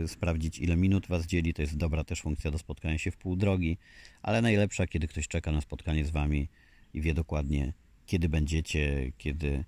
sprawdzić, 0.07 0.59
ile 0.59 0.77
minut 0.77 1.07
Was 1.07 1.27
dzieli. 1.27 1.55
To 1.55 1.63
jest 1.63 1.77
dobra 1.77 2.05
też 2.05 2.21
funkcja 2.21 2.51
do 2.51 2.59
spotkania 2.59 2.99
się 2.99 3.11
w 3.11 3.17
pół 3.17 3.37
drogi, 3.37 3.79
ale 4.23 4.43
najlepsza, 4.43 4.87
kiedy 4.87 5.09
ktoś 5.09 5.29
czeka 5.29 5.53
na 5.53 5.61
spotkanie 5.61 6.05
z 6.05 6.11
Wami 6.11 6.49
i 6.95 7.01
wie 7.01 7.15
dokładnie, 7.15 7.73
kiedy 8.07 8.29
będziecie, 8.29 9.13
kiedy 9.19 9.65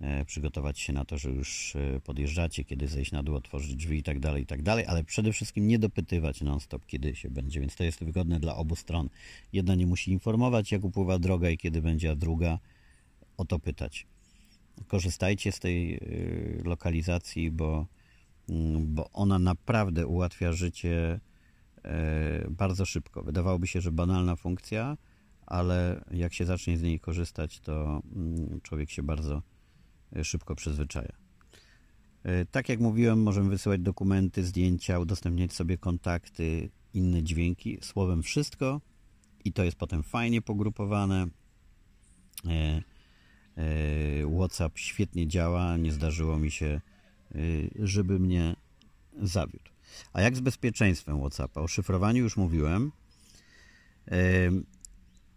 E, 0.00 0.24
przygotować 0.24 0.80
się 0.80 0.92
na 0.92 1.04
to, 1.04 1.18
że 1.18 1.30
już 1.30 1.76
e, 1.76 2.00
podjeżdżacie, 2.00 2.64
kiedy 2.64 2.88
zejść 2.88 3.12
na 3.12 3.22
dół, 3.22 3.34
otworzyć 3.34 3.74
drzwi 3.74 3.98
i 3.98 4.02
tak 4.02 4.20
dalej, 4.20 4.42
i 4.42 4.46
tak 4.46 4.62
dalej, 4.62 4.84
ale 4.86 5.04
przede 5.04 5.32
wszystkim 5.32 5.66
nie 5.66 5.78
dopytywać 5.78 6.40
non-stop, 6.40 6.86
kiedy 6.86 7.16
się 7.16 7.30
będzie, 7.30 7.60
więc 7.60 7.76
to 7.76 7.84
jest 7.84 8.04
wygodne 8.04 8.40
dla 8.40 8.56
obu 8.56 8.76
stron. 8.76 9.08
Jedna 9.52 9.74
nie 9.74 9.86
musi 9.86 10.12
informować, 10.12 10.72
jak 10.72 10.84
upływa 10.84 11.18
droga 11.18 11.50
i 11.50 11.58
kiedy 11.58 11.82
będzie, 11.82 12.10
a 12.10 12.16
druga 12.16 12.58
o 13.36 13.44
to 13.44 13.58
pytać. 13.58 14.06
Korzystajcie 14.86 15.52
z 15.52 15.60
tej 15.60 15.94
e, 15.94 15.98
lokalizacji, 16.64 17.50
bo, 17.50 17.86
mm, 18.48 18.94
bo 18.94 19.10
ona 19.12 19.38
naprawdę 19.38 20.06
ułatwia 20.06 20.52
życie 20.52 21.20
bardzo 22.50 22.86
szybko. 22.86 23.22
Wydawałoby 23.22 23.66
się, 23.66 23.80
że 23.80 23.92
banalna 23.92 24.36
funkcja, 24.36 24.96
ale 25.46 26.04
jak 26.10 26.34
się 26.34 26.44
zacznie 26.44 26.78
z 26.78 26.82
niej 26.82 27.00
korzystać, 27.00 27.60
to 27.60 28.02
mm, 28.16 28.60
człowiek 28.62 28.90
się 28.90 29.02
bardzo 29.02 29.42
E, 30.12 30.24
szybko 30.24 30.54
przyzwyczaja. 30.54 31.12
E, 32.22 32.44
tak 32.44 32.68
jak 32.68 32.80
mówiłem, 32.80 33.22
możemy 33.22 33.50
wysyłać 33.50 33.80
dokumenty, 33.80 34.44
zdjęcia, 34.44 34.98
udostępniać 34.98 35.52
sobie 35.52 35.78
kontakty, 35.78 36.70
inne 36.94 37.22
dźwięki, 37.22 37.78
słowem 37.82 38.22
wszystko 38.22 38.80
i 39.44 39.52
to 39.52 39.64
jest 39.64 39.76
potem 39.76 40.02
fajnie 40.02 40.42
pogrupowane. 40.42 41.26
E, 43.56 44.36
WhatsApp 44.36 44.78
świetnie 44.78 45.26
działa, 45.26 45.76
nie 45.76 45.92
zdarzyło 45.92 46.38
mi 46.38 46.50
się, 46.50 46.80
żeby 47.78 48.18
mnie 48.18 48.56
zawiódł. 49.22 49.70
A 50.12 50.20
jak 50.20 50.36
z 50.36 50.40
bezpieczeństwem 50.40 51.18
WhatsAppa? 51.18 51.60
O 51.60 51.68
szyfrowaniu 51.68 52.22
już 52.22 52.36
mówiłem. 52.36 52.92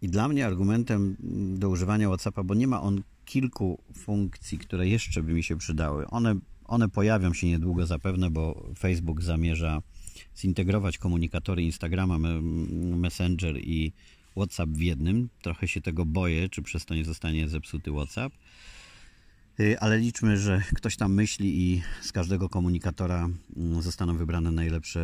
I 0.02 0.08
dla 0.08 0.28
mnie 0.28 0.46
argumentem 0.46 1.16
do 1.58 1.68
używania 1.68 2.08
WhatsAppa, 2.08 2.42
bo 2.42 2.54
nie 2.54 2.66
ma 2.66 2.82
on 2.82 3.02
kilku 3.24 3.82
funkcji, 3.94 4.58
które 4.58 4.88
jeszcze 4.88 5.22
by 5.22 5.32
mi 5.32 5.42
się 5.42 5.56
przydały. 5.56 6.06
One, 6.06 6.34
one 6.64 6.88
pojawią 6.88 7.34
się 7.34 7.46
niedługo 7.46 7.86
zapewne, 7.86 8.30
bo 8.30 8.70
Facebook 8.78 9.22
zamierza 9.22 9.82
zintegrować 10.36 10.98
komunikatory 10.98 11.62
Instagrama, 11.62 12.18
Messenger 12.96 13.56
i 13.58 13.92
WhatsApp 14.36 14.70
w 14.70 14.80
jednym. 14.80 15.28
Trochę 15.42 15.68
się 15.68 15.80
tego 15.80 16.06
boję, 16.06 16.48
czy 16.48 16.62
przez 16.62 16.84
to 16.84 16.94
nie 16.94 17.04
zostanie 17.04 17.48
zepsuty 17.48 17.90
WhatsApp. 17.92 18.34
Y, 19.60 19.80
ale 19.80 19.98
liczmy, 19.98 20.36
że 20.36 20.62
ktoś 20.74 20.96
tam 20.96 21.14
myśli 21.14 21.62
i 21.62 21.82
z 22.00 22.12
każdego 22.12 22.48
komunikatora 22.48 23.28
mm, 23.56 23.82
zostaną 23.82 24.16
wybrane 24.16 24.50
najlepsze 24.50 25.00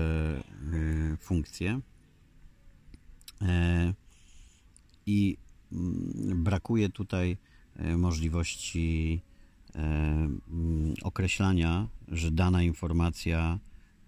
y, 1.12 1.16
funkcje. 1.16 1.80
E, 3.42 3.94
I 5.06 5.36
mm, 5.72 6.44
brakuje 6.44 6.88
tutaj 6.88 7.36
możliwości 7.96 9.20
mm, 9.74 10.40
określania, 11.02 11.88
że 12.08 12.30
dana 12.30 12.62
informacja 12.62 13.58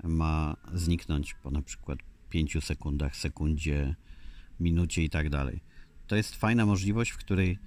ma 0.04 0.56
zniknąć 0.74 1.34
po 1.34 1.50
na 1.50 1.62
przykład 1.62 1.98
5 2.30 2.64
sekundach, 2.64 3.16
sekundzie, 3.16 3.94
minucie 4.60 5.02
i 5.02 5.10
tak 5.10 5.30
dalej. 5.30 5.60
To 6.06 6.16
jest 6.16 6.36
fajna 6.36 6.66
możliwość, 6.66 7.10
w 7.10 7.16
której 7.16 7.58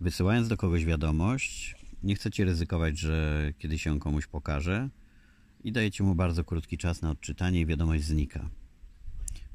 wysyłając 0.00 0.48
do 0.48 0.56
kogoś 0.56 0.84
wiadomość, 0.84 1.76
nie 2.02 2.14
chcecie 2.14 2.44
ryzykować, 2.44 2.98
że 2.98 3.52
kiedyś 3.58 3.82
się 3.82 4.00
komuś 4.00 4.26
pokaże 4.26 4.88
i 5.64 5.72
dajecie 5.72 6.04
mu 6.04 6.14
bardzo 6.14 6.44
krótki 6.44 6.78
czas 6.78 7.02
na 7.02 7.10
odczytanie 7.10 7.60
i 7.60 7.66
wiadomość 7.66 8.04
znika. 8.04 8.50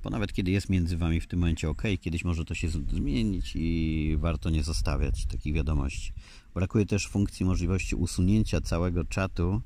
bo 0.03 0.09
nawet 0.09 0.33
kiedy 0.33 0.51
jest 0.51 0.69
między 0.69 0.97
Wami 0.97 1.21
w 1.21 1.27
tym 1.27 1.39
momencie 1.39 1.69
OK, 1.69 1.83
kiedyś 2.01 2.23
może 2.23 2.45
to 2.45 2.55
się 2.55 2.69
zmienić 2.69 3.51
i 3.55 4.17
warto 4.19 4.49
nie 4.49 4.63
zostawiać 4.63 5.25
takich 5.25 5.53
wiadomości. 5.53 6.13
Brakuje 6.53 6.85
też 6.85 7.07
funkcji 7.07 7.45
możliwości 7.45 7.95
usunięcia 7.95 8.61
całego 8.61 9.03
czatu 9.03 9.61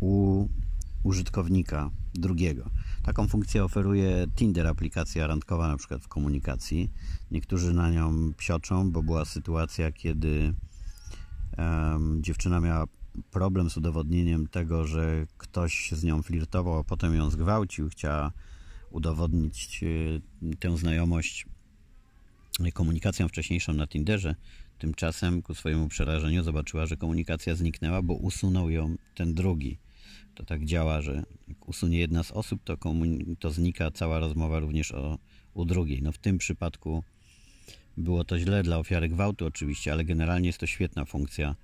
u 0.00 0.46
użytkownika 1.02 1.90
drugiego. 2.14 2.70
Taką 3.06 3.28
funkcję 3.28 3.64
oferuje 3.64 4.26
Tinder, 4.34 4.66
aplikacja 4.66 5.26
randkowa 5.26 5.68
na 5.68 5.76
przykład 5.76 6.02
w 6.02 6.08
komunikacji. 6.08 6.90
Niektórzy 7.30 7.74
na 7.74 7.90
nią 7.90 8.32
psioczą, 8.36 8.90
bo 8.90 9.02
była 9.02 9.24
sytuacja, 9.24 9.92
kiedy 9.92 10.54
um, 11.58 12.22
dziewczyna 12.22 12.60
miała 12.60 12.84
problem 13.30 13.70
z 13.70 13.76
udowodnieniem 13.76 14.46
tego, 14.46 14.86
że 14.86 15.26
ktoś 15.38 15.92
z 15.92 16.04
nią 16.04 16.22
flirtował, 16.22 16.78
a 16.78 16.84
potem 16.84 17.14
ją 17.14 17.30
zgwałcił, 17.30 17.88
chciała 17.88 18.32
udowodnić 18.90 19.84
e, 19.84 20.56
tę 20.56 20.76
znajomość 20.76 21.46
komunikacją 22.74 23.28
wcześniejszą 23.28 23.72
na 23.72 23.86
Tinderze. 23.86 24.34
Tymczasem 24.78 25.42
ku 25.42 25.54
swojemu 25.54 25.88
przerażeniu 25.88 26.42
zobaczyła, 26.42 26.86
że 26.86 26.96
komunikacja 26.96 27.54
zniknęła, 27.54 28.02
bo 28.02 28.14
usunął 28.14 28.70
ją 28.70 28.96
ten 29.14 29.34
drugi. 29.34 29.78
To 30.34 30.44
tak 30.44 30.64
działa, 30.64 31.00
że 31.00 31.22
jak 31.48 31.68
usunie 31.68 31.98
jedna 31.98 32.22
z 32.22 32.30
osób, 32.30 32.60
to, 32.64 32.76
to 33.38 33.50
znika 33.50 33.90
cała 33.90 34.18
rozmowa 34.18 34.58
również 34.58 34.92
o, 34.92 35.18
u 35.54 35.64
drugiej. 35.64 36.02
No 36.02 36.12
w 36.12 36.18
tym 36.18 36.38
przypadku 36.38 37.02
było 37.96 38.24
to 38.24 38.38
źle 38.38 38.62
dla 38.62 38.78
ofiary 38.78 39.08
gwałtu 39.08 39.46
oczywiście, 39.46 39.92
ale 39.92 40.04
generalnie 40.04 40.46
jest 40.46 40.58
to 40.58 40.66
świetna 40.66 41.04
funkcja 41.04 41.54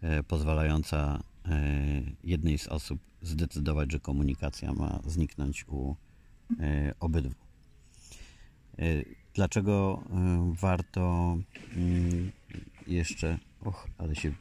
e, 0.00 0.22
pozwalająca 0.22 1.22
e, 1.48 2.02
jednej 2.24 2.58
z 2.58 2.68
osób 2.68 3.00
zdecydować, 3.22 3.92
że 3.92 4.00
komunikacja 4.00 4.72
ma 4.72 5.00
zniknąć 5.06 5.64
u 5.68 5.96
e, 6.60 6.94
obydwu. 7.00 7.34
E, 8.78 8.84
dlaczego 9.34 10.02
e, 10.10 10.54
warto 10.60 11.36
mm, 11.76 12.32
jeszcze. 12.86 13.38
Och, 13.60 13.88
ale 13.98 14.14
się 14.14 14.32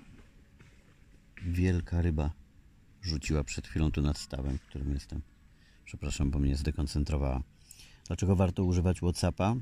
wielka 1.46 2.02
ryba 2.02 2.32
rzuciła 3.06 3.44
przed 3.44 3.68
chwilą 3.68 3.92
tu 3.92 4.02
nad 4.02 4.18
stawem, 4.18 4.58
w 4.58 4.62
którym 4.62 4.94
jestem. 4.94 5.22
Przepraszam, 5.86 6.32
bo 6.32 6.40
mnie 6.40 6.56
zdekoncentrowała. 6.56 7.44
Dlaczego 8.08 8.36
warto 8.36 8.64
używać 8.64 8.98
WhatsAppa? 8.98 9.56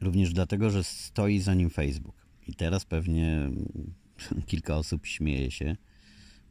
Również 0.00 0.32
dlatego, 0.32 0.70
że 0.70 0.84
stoi 0.84 1.40
za 1.40 1.54
nim 1.54 1.70
Facebook. 1.70 2.26
I 2.46 2.54
teraz 2.54 2.84
pewnie 2.84 3.50
kilka 4.46 4.76
osób 4.76 5.06
śmieje 5.06 5.50
się, 5.50 5.76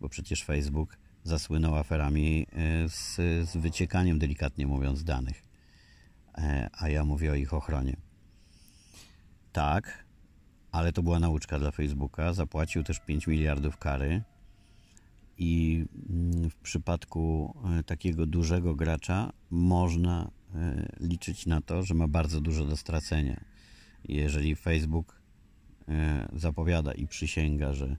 bo 0.01 0.09
przecież 0.09 0.43
Facebook 0.43 0.97
zasłynął 1.23 1.75
aferami 1.75 2.47
e, 2.51 2.89
z, 2.89 3.15
z 3.49 3.57
wyciekaniem, 3.57 4.19
delikatnie 4.19 4.67
mówiąc, 4.67 5.03
danych. 5.03 5.43
E, 6.37 6.69
a 6.73 6.89
ja 6.89 7.05
mówię 7.05 7.31
o 7.31 7.35
ich 7.35 7.53
ochronie. 7.53 7.97
Tak, 9.51 10.05
ale 10.71 10.93
to 10.93 11.03
była 11.03 11.19
nauczka 11.19 11.59
dla 11.59 11.71
Facebooka. 11.71 12.33
Zapłacił 12.33 12.83
też 12.83 12.99
5 12.99 13.27
miliardów 13.27 13.77
kary 13.77 14.23
i 15.37 15.85
mm, 16.09 16.49
w 16.49 16.55
przypadku 16.55 17.53
e, 17.79 17.83
takiego 17.83 18.25
dużego 18.25 18.75
gracza 18.75 19.33
można 19.49 20.31
e, 20.55 20.87
liczyć 20.99 21.45
na 21.45 21.61
to, 21.61 21.83
że 21.83 21.93
ma 21.93 22.07
bardzo 22.07 22.41
dużo 22.41 22.65
do 22.65 22.77
stracenia. 22.77 23.41
Jeżeli 24.09 24.55
Facebook 24.55 25.21
e, 25.87 26.29
zapowiada 26.35 26.93
i 26.93 27.07
przysięga, 27.07 27.73
że 27.73 27.97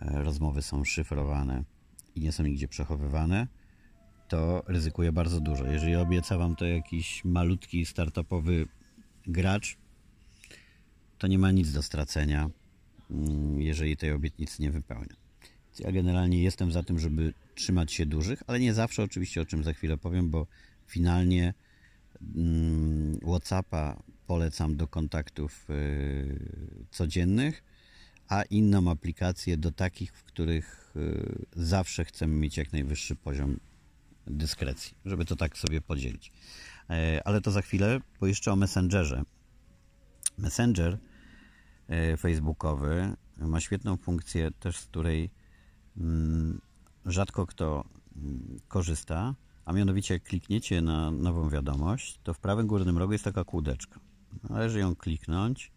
rozmowy 0.00 0.62
są 0.62 0.84
szyfrowane 0.84 1.64
i 2.14 2.20
nie 2.20 2.32
są 2.32 2.42
nigdzie 2.42 2.68
przechowywane, 2.68 3.46
to 4.28 4.62
ryzykuje 4.66 5.12
bardzo 5.12 5.40
dużo. 5.40 5.66
Jeżeli 5.66 5.96
obieca 5.96 6.38
Wam 6.38 6.56
to 6.56 6.64
jakiś 6.64 7.24
malutki 7.24 7.86
startupowy 7.86 8.66
gracz, 9.26 9.76
to 11.18 11.26
nie 11.26 11.38
ma 11.38 11.50
nic 11.50 11.72
do 11.72 11.82
stracenia, 11.82 12.50
mm, 13.10 13.60
jeżeli 13.60 13.96
tej 13.96 14.12
obietnicy 14.12 14.62
nie 14.62 14.70
wypełnia. 14.70 15.21
Ja 15.78 15.92
generalnie 15.92 16.42
jestem 16.42 16.72
za 16.72 16.82
tym, 16.82 16.98
żeby 16.98 17.34
trzymać 17.54 17.92
się 17.92 18.06
dużych, 18.06 18.42
ale 18.46 18.60
nie 18.60 18.74
zawsze 18.74 19.02
oczywiście, 19.02 19.40
o 19.40 19.46
czym 19.46 19.64
za 19.64 19.72
chwilę 19.72 19.96
powiem, 19.96 20.30
bo 20.30 20.46
finalnie 20.86 21.54
mm, 22.36 23.18
WhatsAppa 23.20 24.02
polecam 24.26 24.76
do 24.76 24.88
kontaktów 24.88 25.70
y, 25.70 26.86
codziennych, 26.90 27.64
a 28.28 28.42
inną 28.42 28.90
aplikację 28.90 29.56
do 29.56 29.72
takich, 29.72 30.12
w 30.12 30.24
których 30.24 30.92
y, 30.96 31.46
zawsze 31.56 32.04
chcemy 32.04 32.34
mieć 32.34 32.56
jak 32.56 32.72
najwyższy 32.72 33.16
poziom 33.16 33.60
dyskrecji, 34.26 34.94
żeby 35.04 35.24
to 35.24 35.36
tak 35.36 35.58
sobie 35.58 35.80
podzielić. 35.80 36.32
E, 36.90 37.20
ale 37.24 37.40
to 37.40 37.50
za 37.50 37.62
chwilę, 37.62 38.00
bo 38.20 38.26
jeszcze 38.26 38.52
o 38.52 38.56
Messengerze. 38.56 39.22
Messenger 40.38 40.98
e, 41.88 42.16
facebookowy 42.16 43.16
ma 43.36 43.60
świetną 43.60 43.96
funkcję 43.96 44.50
też, 44.50 44.76
z 44.76 44.86
której 44.86 45.30
rzadko 47.06 47.46
kto 47.46 47.84
mm, 48.16 48.60
korzysta, 48.68 49.34
a 49.64 49.72
mianowicie 49.72 50.14
jak 50.14 50.22
klikniecie 50.22 50.82
na 50.82 51.10
nową 51.10 51.48
wiadomość, 51.48 52.20
to 52.22 52.34
w 52.34 52.38
prawym 52.38 52.66
górnym 52.66 52.98
rogu 52.98 53.12
jest 53.12 53.24
taka 53.24 53.44
kółdeczka. 53.44 54.00
Należy 54.50 54.78
ją 54.78 54.96
kliknąć 54.96 55.72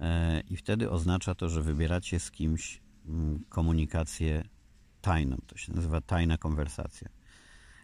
e, 0.00 0.40
i 0.40 0.56
wtedy 0.56 0.90
oznacza 0.90 1.34
to, 1.34 1.48
że 1.48 1.62
wybieracie 1.62 2.20
z 2.20 2.30
kimś 2.30 2.82
mm, 3.08 3.44
komunikację 3.48 4.44
tajną. 5.00 5.36
To 5.46 5.56
się 5.56 5.72
nazywa 5.72 6.00
tajna 6.00 6.38
konwersacja. 6.38 7.08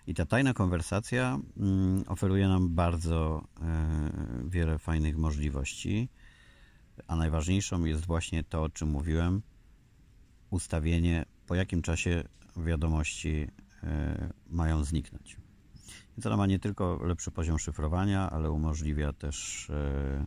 I 0.07 0.15
ta 0.15 0.27
tajna 0.27 0.55
konwersacja 0.55 1.39
oferuje 2.07 2.49
nam 2.49 2.75
bardzo 2.75 3.45
e, 3.61 4.01
wiele 4.49 4.79
fajnych 4.79 5.17
możliwości, 5.17 6.09
a 7.07 7.17
najważniejszą 7.17 7.85
jest 7.85 8.07
właśnie 8.07 8.45
to, 8.45 8.63
o 8.63 8.69
czym 8.69 8.89
mówiłem, 8.89 9.43
ustawienie, 10.51 11.25
po 11.47 11.55
jakim 11.55 11.83
czasie 11.83 12.25
wiadomości 12.57 13.49
e, 13.83 14.33
mają 14.51 14.85
zniknąć. 14.85 15.37
Więc 16.17 16.27
ona 16.27 16.37
ma 16.37 16.47
nie 16.47 16.59
tylko 16.59 17.01
lepszy 17.05 17.31
poziom 17.31 17.59
szyfrowania, 17.59 18.31
ale 18.31 18.51
umożliwia 18.51 19.13
też 19.13 19.71
e, 19.71 20.27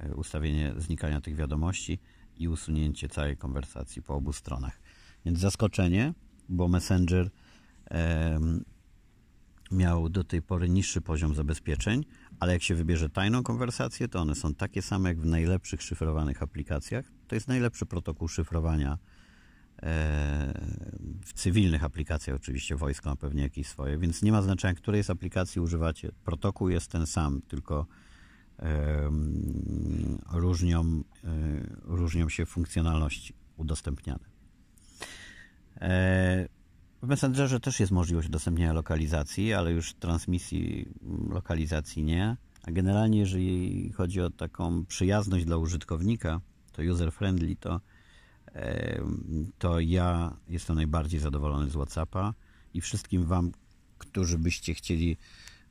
e, 0.00 0.14
ustawienie 0.14 0.74
znikania 0.76 1.20
tych 1.20 1.36
wiadomości 1.36 1.98
i 2.36 2.48
usunięcie 2.48 3.08
całej 3.08 3.36
konwersacji 3.36 4.02
po 4.02 4.14
obu 4.14 4.32
stronach. 4.32 4.80
Więc 5.24 5.38
zaskoczenie, 5.38 6.14
bo 6.48 6.68
Messenger 6.68 7.30
miał 9.70 10.08
do 10.08 10.24
tej 10.24 10.42
pory 10.42 10.68
niższy 10.68 11.00
poziom 11.00 11.34
zabezpieczeń, 11.34 12.04
ale 12.40 12.52
jak 12.52 12.62
się 12.62 12.74
wybierze 12.74 13.08
tajną 13.08 13.42
konwersację, 13.42 14.08
to 14.08 14.20
one 14.20 14.34
są 14.34 14.54
takie 14.54 14.82
same 14.82 15.08
jak 15.08 15.20
w 15.20 15.26
najlepszych 15.26 15.82
szyfrowanych 15.82 16.42
aplikacjach. 16.42 17.04
To 17.28 17.34
jest 17.34 17.48
najlepszy 17.48 17.86
protokół 17.86 18.28
szyfrowania 18.28 18.98
w 21.24 21.32
cywilnych 21.34 21.84
aplikacjach 21.84 22.36
oczywiście 22.36 22.76
wojsko 22.76 23.10
ma 23.10 23.16
pewnie 23.16 23.42
jakieś 23.42 23.66
swoje, 23.66 23.98
więc 23.98 24.22
nie 24.22 24.32
ma 24.32 24.42
znaczenia, 24.42 24.74
której 24.74 25.04
z 25.04 25.10
aplikacji 25.10 25.60
używacie. 25.60 26.12
Protokół 26.24 26.68
jest 26.68 26.90
ten 26.90 27.06
sam, 27.06 27.42
tylko 27.48 27.86
różnią, 30.32 31.02
e, 31.24 31.30
różnią 31.84 32.28
się 32.28 32.46
funkcjonalności 32.46 33.34
udostępniane. 33.56 34.24
E, 35.80 36.48
w 37.02 37.06
Messengerze 37.06 37.60
też 37.60 37.80
jest 37.80 37.92
możliwość 37.92 38.28
udostępniania 38.28 38.72
lokalizacji, 38.72 39.52
ale 39.52 39.72
już 39.72 39.94
transmisji 39.94 40.88
lokalizacji 41.30 42.04
nie. 42.04 42.36
A 42.62 42.70
generalnie, 42.70 43.18
jeżeli 43.18 43.92
chodzi 43.92 44.20
o 44.20 44.30
taką 44.30 44.84
przyjazność 44.84 45.44
dla 45.44 45.56
użytkownika, 45.56 46.40
to 46.72 46.82
user-friendly, 46.82 47.56
to 47.60 47.80
to 49.58 49.80
ja 49.80 50.36
jestem 50.48 50.76
najbardziej 50.76 51.20
zadowolony 51.20 51.70
z 51.70 51.72
WhatsAppa 51.72 52.34
i 52.74 52.80
wszystkim 52.80 53.24
Wam, 53.24 53.52
którzy 53.98 54.38
byście 54.38 54.74
chcieli 54.74 55.16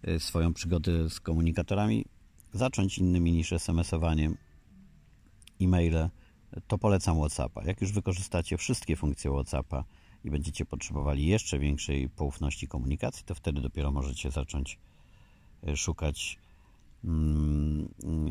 e, 0.03 0.19
swoją 0.19 0.53
przygodę 0.53 1.09
z 1.09 1.19
komunikatorami 1.19 2.05
zacząć 2.53 2.97
innymi 2.97 3.31
niż 3.31 3.53
SMS-owaniem, 3.53 4.37
e-maile, 5.61 6.09
to 6.67 6.77
polecam 6.77 7.17
WhatsAppa. 7.17 7.63
Jak 7.63 7.81
już 7.81 7.91
wykorzystacie 7.91 8.57
wszystkie 8.57 8.95
funkcje 8.95 9.31
WhatsAppa 9.31 9.83
i 10.23 10.31
będziecie 10.31 10.65
potrzebowali 10.65 11.25
jeszcze 11.25 11.59
większej 11.59 12.09
poufności 12.09 12.67
komunikacji, 12.67 13.25
to 13.25 13.35
wtedy 13.35 13.61
dopiero 13.61 13.91
możecie 13.91 14.31
zacząć 14.31 14.79
e, 15.67 15.77
szukać 15.77 16.39
mm, 17.03 17.89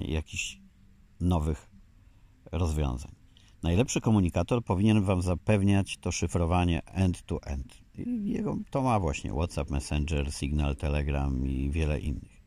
jakichś 0.09 0.59
nowych 1.21 1.71
rozwiązań. 2.53 3.26
Najlepszy 3.67 4.01
komunikator 4.01 4.65
powinien 4.65 5.03
Wam 5.03 5.23
zapewniać 5.23 5.97
to 5.97 6.13
szyfrowanie 6.13 6.85
end-to-end. 6.85 7.79
Jego, 8.25 8.57
to 8.71 8.83
ma 8.83 9.01
właśnie 9.01 9.31
WhatsApp, 9.33 9.71
Messenger, 9.71 10.33
Signal, 10.33 10.77
Telegram 10.77 11.47
i 11.47 11.71
wiele 11.71 12.01
innych. 12.01 12.43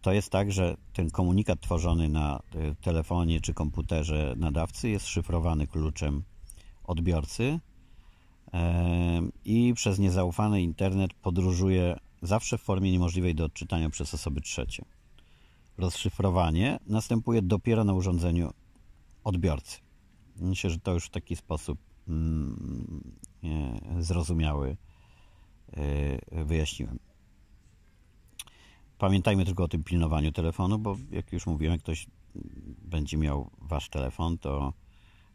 To 0.00 0.12
jest 0.12 0.30
tak, 0.30 0.52
że 0.52 0.76
ten 0.92 1.10
komunikat 1.10 1.60
tworzony 1.60 2.08
na 2.08 2.40
e, 2.54 2.74
telefonie 2.74 3.40
czy 3.40 3.54
komputerze 3.54 4.34
nadawcy 4.36 4.88
jest 4.88 5.06
szyfrowany 5.06 5.66
kluczem 5.66 6.22
odbiorcy 6.84 7.60
i 9.44 9.72
przez 9.74 9.98
niezaufany 9.98 10.62
internet 10.62 11.14
podróżuje 11.14 11.96
zawsze 12.22 12.58
w 12.58 12.62
formie 12.62 12.92
niemożliwej 12.92 13.34
do 13.34 13.44
odczytania 13.44 13.90
przez 13.90 14.14
osoby 14.14 14.40
trzecie. 14.40 14.84
Rozszyfrowanie 15.78 16.78
następuje 16.86 17.42
dopiero 17.42 17.84
na 17.84 17.92
urządzeniu 17.92 18.52
odbiorcy. 19.24 19.83
Myślę, 20.36 20.70
że 20.70 20.78
to 20.78 20.92
już 20.94 21.06
w 21.06 21.10
taki 21.10 21.36
sposób 21.36 21.78
mm, 22.08 23.14
zrozumiały 23.98 24.76
e, 25.72 26.44
wyjaśniłem. 26.44 26.98
Pamiętajmy 28.98 29.44
tylko 29.44 29.64
o 29.64 29.68
tym 29.68 29.84
pilnowaniu 29.84 30.32
telefonu, 30.32 30.78
bo 30.78 30.96
jak 31.10 31.32
już 31.32 31.46
mówiłem, 31.46 31.72
jak 31.72 31.82
ktoś 31.82 32.06
będzie 32.82 33.16
miał 33.16 33.50
wasz 33.58 33.88
telefon, 33.88 34.38
to, 34.38 34.72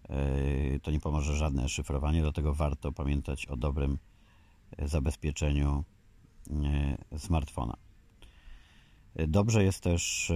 e, 0.09 0.79
to 0.79 0.91
nie 0.91 0.99
pomoże 0.99 1.38
żadne 1.38 1.69
szyfrowanie, 1.69 2.21
dlatego 2.21 2.53
warto 2.53 2.91
pamiętać 2.91 3.45
o 3.45 3.57
dobrym 3.57 3.97
zabezpieczeniu 4.79 5.83
e, 7.12 7.19
smartfona. 7.19 7.77
Dobrze 9.27 9.63
jest 9.63 9.83
też 9.83 10.31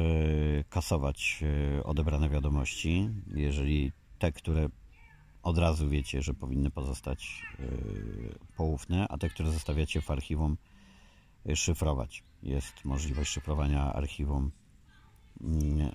kasować 0.70 1.44
odebrane 1.84 2.30
wiadomości, 2.30 3.10
jeżeli 3.36 3.92
te, 4.24 4.32
które 4.32 4.70
od 5.44 5.58
razu 5.58 5.90
wiecie, 5.90 6.22
że 6.22 6.34
powinny 6.34 6.70
pozostać 6.70 7.44
yy, 7.60 8.36
poufne, 8.58 9.08
a 9.08 9.18
te, 9.18 9.30
które 9.30 9.52
zostawiacie 9.52 10.02
w 10.02 10.12
archiwum, 10.12 10.58
yy, 11.46 11.56
szyfrować. 11.56 12.24
Jest 12.44 12.86
możliwość 12.86 13.32
szyfrowania 13.32 13.94
archiwum, 13.94 14.52
yy, 15.42 15.92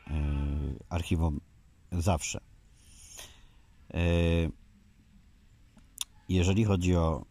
archiwum 0.89 1.41
zawsze. 1.93 2.41
Jeżeli 6.29 6.65
chodzi 6.65 6.97
o 6.97 7.25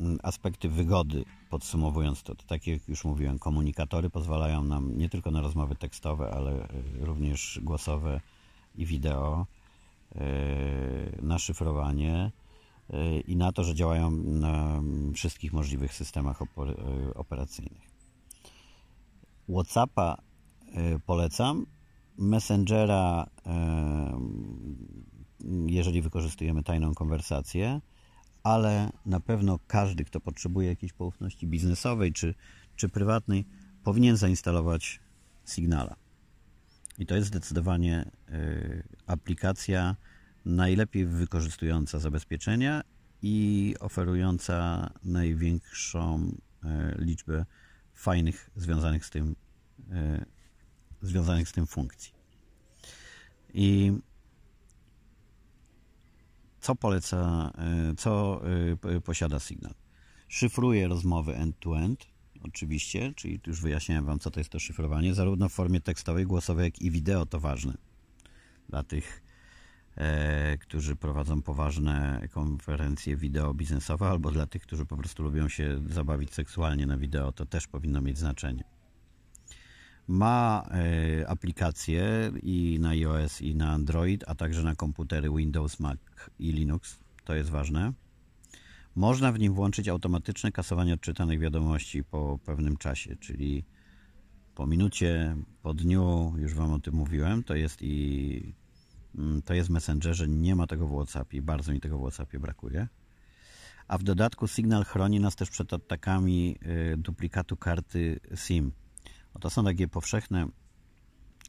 mm, 0.00 0.18
aspekty 0.22 0.68
wygody, 0.68 1.24
podsumowując 1.50 2.22
to, 2.22 2.34
to 2.34 2.44
tak 2.46 2.66
jak 2.66 2.88
już 2.88 3.04
mówiłem, 3.04 3.38
komunikatory 3.38 4.10
pozwalają 4.10 4.64
nam 4.64 4.98
nie 4.98 5.08
tylko 5.08 5.30
na 5.30 5.40
rozmowy 5.40 5.74
tekstowe, 5.74 6.30
ale 6.30 6.68
również 7.00 7.60
głosowe 7.62 8.20
i 8.74 8.86
wideo 8.86 9.46
na 11.22 11.38
szyfrowanie 11.38 12.32
e, 12.90 13.20
i 13.20 13.36
na 13.36 13.52
to, 13.52 13.64
że 13.64 13.74
działają 13.74 14.10
na 14.10 14.82
wszystkich 15.14 15.52
możliwych 15.52 15.94
systemach 15.94 16.42
e, 16.42 17.14
operacyjnych. 17.14 17.94
WhatsAppa 19.48 20.16
polecam. 21.06 21.66
Messengera, 22.18 23.26
jeżeli 25.66 26.02
wykorzystujemy 26.02 26.62
tajną 26.62 26.94
konwersację, 26.94 27.80
ale 28.42 28.92
na 29.06 29.20
pewno 29.20 29.58
każdy, 29.66 30.04
kto 30.04 30.20
potrzebuje 30.20 30.68
jakiejś 30.68 30.92
poufności 30.92 31.46
biznesowej 31.46 32.12
czy, 32.12 32.34
czy 32.76 32.88
prywatnej, 32.88 33.44
powinien 33.84 34.16
zainstalować 34.16 35.00
Signala. 35.46 36.03
I 36.98 37.06
to 37.06 37.14
jest 37.14 37.28
zdecydowanie 37.28 38.10
y, 38.30 38.82
aplikacja 39.06 39.96
najlepiej 40.44 41.06
wykorzystująca 41.06 41.98
zabezpieczenia 41.98 42.82
i 43.22 43.74
oferująca 43.80 44.90
największą 45.04 46.28
y, 46.28 46.68
liczbę 46.98 47.46
fajnych 47.94 48.50
związanych 48.56 49.06
z 49.06 49.10
tym 49.10 49.36
y, 49.80 50.24
związanych 51.02 51.48
z 51.48 51.52
tym 51.52 51.66
funkcji. 51.66 52.12
I 53.54 53.92
co 56.60 56.74
poleca, 56.74 57.52
co 57.98 58.42
posiada 59.04 59.40
Signal? 59.40 59.74
Szyfruje 60.28 60.88
rozmowy 60.88 61.36
end-to-end, 61.36 62.06
oczywiście, 62.44 63.12
czyli 63.16 63.40
już 63.46 63.60
wyjaśniałem 63.60 64.04
Wam, 64.04 64.18
co 64.18 64.30
to 64.30 64.40
jest 64.40 64.50
to 64.50 64.58
szyfrowanie, 64.58 65.14
zarówno 65.14 65.48
w 65.48 65.52
formie 65.52 65.80
tekstowej, 65.80 66.26
głosowej, 66.26 66.64
jak 66.64 66.82
i 66.82 66.90
wideo 66.90 67.26
to 67.26 67.40
ważne. 67.40 67.74
Dla 68.68 68.82
tych, 68.82 69.22
e, 69.96 70.58
którzy 70.58 70.96
prowadzą 70.96 71.42
poważne 71.42 72.28
konferencje 72.30 73.16
wideo 73.16 73.54
biznesowe, 73.54 74.06
albo 74.06 74.30
dla 74.30 74.46
tych, 74.46 74.62
którzy 74.62 74.86
po 74.86 74.96
prostu 74.96 75.22
lubią 75.22 75.48
się 75.48 75.82
zabawić 75.90 76.34
seksualnie 76.34 76.86
na 76.86 76.96
wideo, 76.96 77.32
to 77.32 77.46
też 77.46 77.66
powinno 77.66 78.00
mieć 78.00 78.18
znaczenie. 78.18 78.64
Ma 80.08 80.66
e, 80.70 81.28
aplikacje 81.28 82.32
i 82.42 82.78
na 82.80 82.88
iOS, 82.88 83.40
i 83.40 83.54
na 83.54 83.72
Android, 83.72 84.24
a 84.26 84.34
także 84.34 84.62
na 84.62 84.74
komputery 84.74 85.30
Windows, 85.30 85.80
Mac 85.80 85.98
i 86.38 86.52
Linux. 86.52 86.98
To 87.24 87.34
jest 87.34 87.50
ważne 87.50 87.92
można 88.94 89.32
w 89.32 89.38
nim 89.38 89.54
włączyć 89.54 89.88
automatyczne 89.88 90.52
kasowanie 90.52 90.94
odczytanych 90.94 91.40
wiadomości 91.40 92.04
po 92.04 92.38
pewnym 92.44 92.76
czasie, 92.76 93.16
czyli 93.16 93.64
po 94.54 94.66
minucie, 94.66 95.36
po 95.62 95.74
dniu, 95.74 96.34
już 96.36 96.54
Wam 96.54 96.72
o 96.72 96.78
tym 96.78 96.94
mówiłem, 96.94 97.44
to 97.44 97.54
jest 97.54 97.82
i 97.82 98.54
mm, 99.14 99.42
to 99.42 99.54
jest 99.54 99.68
w 99.68 99.72
Messengerze, 99.72 100.28
nie 100.28 100.56
ma 100.56 100.66
tego 100.66 100.88
w 100.88 100.92
WhatsAppie, 100.92 101.42
bardzo 101.42 101.72
mi 101.72 101.80
tego 101.80 101.98
w 101.98 102.00
WhatsAppie 102.00 102.38
brakuje. 102.38 102.88
A 103.88 103.98
w 103.98 104.02
dodatku 104.02 104.48
Signal 104.48 104.84
chroni 104.84 105.20
nas 105.20 105.36
też 105.36 105.50
przed 105.50 105.72
atakami 105.72 106.58
y, 106.92 106.96
duplikatu 106.96 107.56
karty 107.56 108.20
SIM. 108.34 108.72
To 109.40 109.50
są 109.50 109.64
takie 109.64 109.88
powszechne 109.88 110.46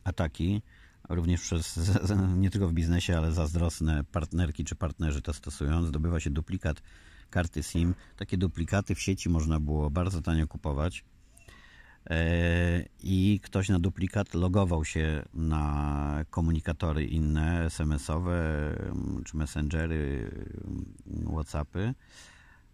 ataki, 0.04 0.62
również 1.10 1.42
przez, 1.42 1.80
nie 2.38 2.50
tylko 2.50 2.68
w 2.68 2.74
biznesie, 2.74 3.18
ale 3.18 3.32
zazdrosne 3.32 4.04
partnerki 4.04 4.66
czy 4.66 4.76
partnerzy 4.76 5.22
to 5.22 5.34
stosują. 5.34 5.84
Zdobywa 5.84 6.20
się 6.20 6.30
duplikat 6.30 6.82
karty 7.36 7.64
SIM. 7.64 7.96
Takie 8.18 8.38
duplikaty 8.38 8.96
w 8.96 9.02
sieci 9.02 9.30
można 9.30 9.60
było 9.60 9.90
bardzo 9.90 10.22
tanio 10.22 10.48
kupować. 10.48 11.04
E, 12.10 12.86
I 13.04 13.40
ktoś 13.44 13.70
na 13.70 13.80
duplikat 13.80 14.34
logował 14.34 14.86
się 14.86 15.24
na 15.34 16.26
komunikatory 16.30 17.06
inne, 17.06 17.66
SMS-owe 17.66 18.40
czy 19.26 19.38
Messengery, 19.38 20.32
WhatsAppy. 21.34 21.94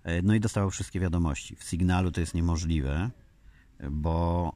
E, 0.04 0.22
no 0.22 0.34
i 0.36 0.40
dostawał 0.40 0.70
wszystkie 0.70 1.00
wiadomości. 1.00 1.56
W 1.56 1.64
Signalu 1.64 2.12
to 2.12 2.20
jest 2.22 2.34
niemożliwe, 2.34 3.10
bo 3.92 4.54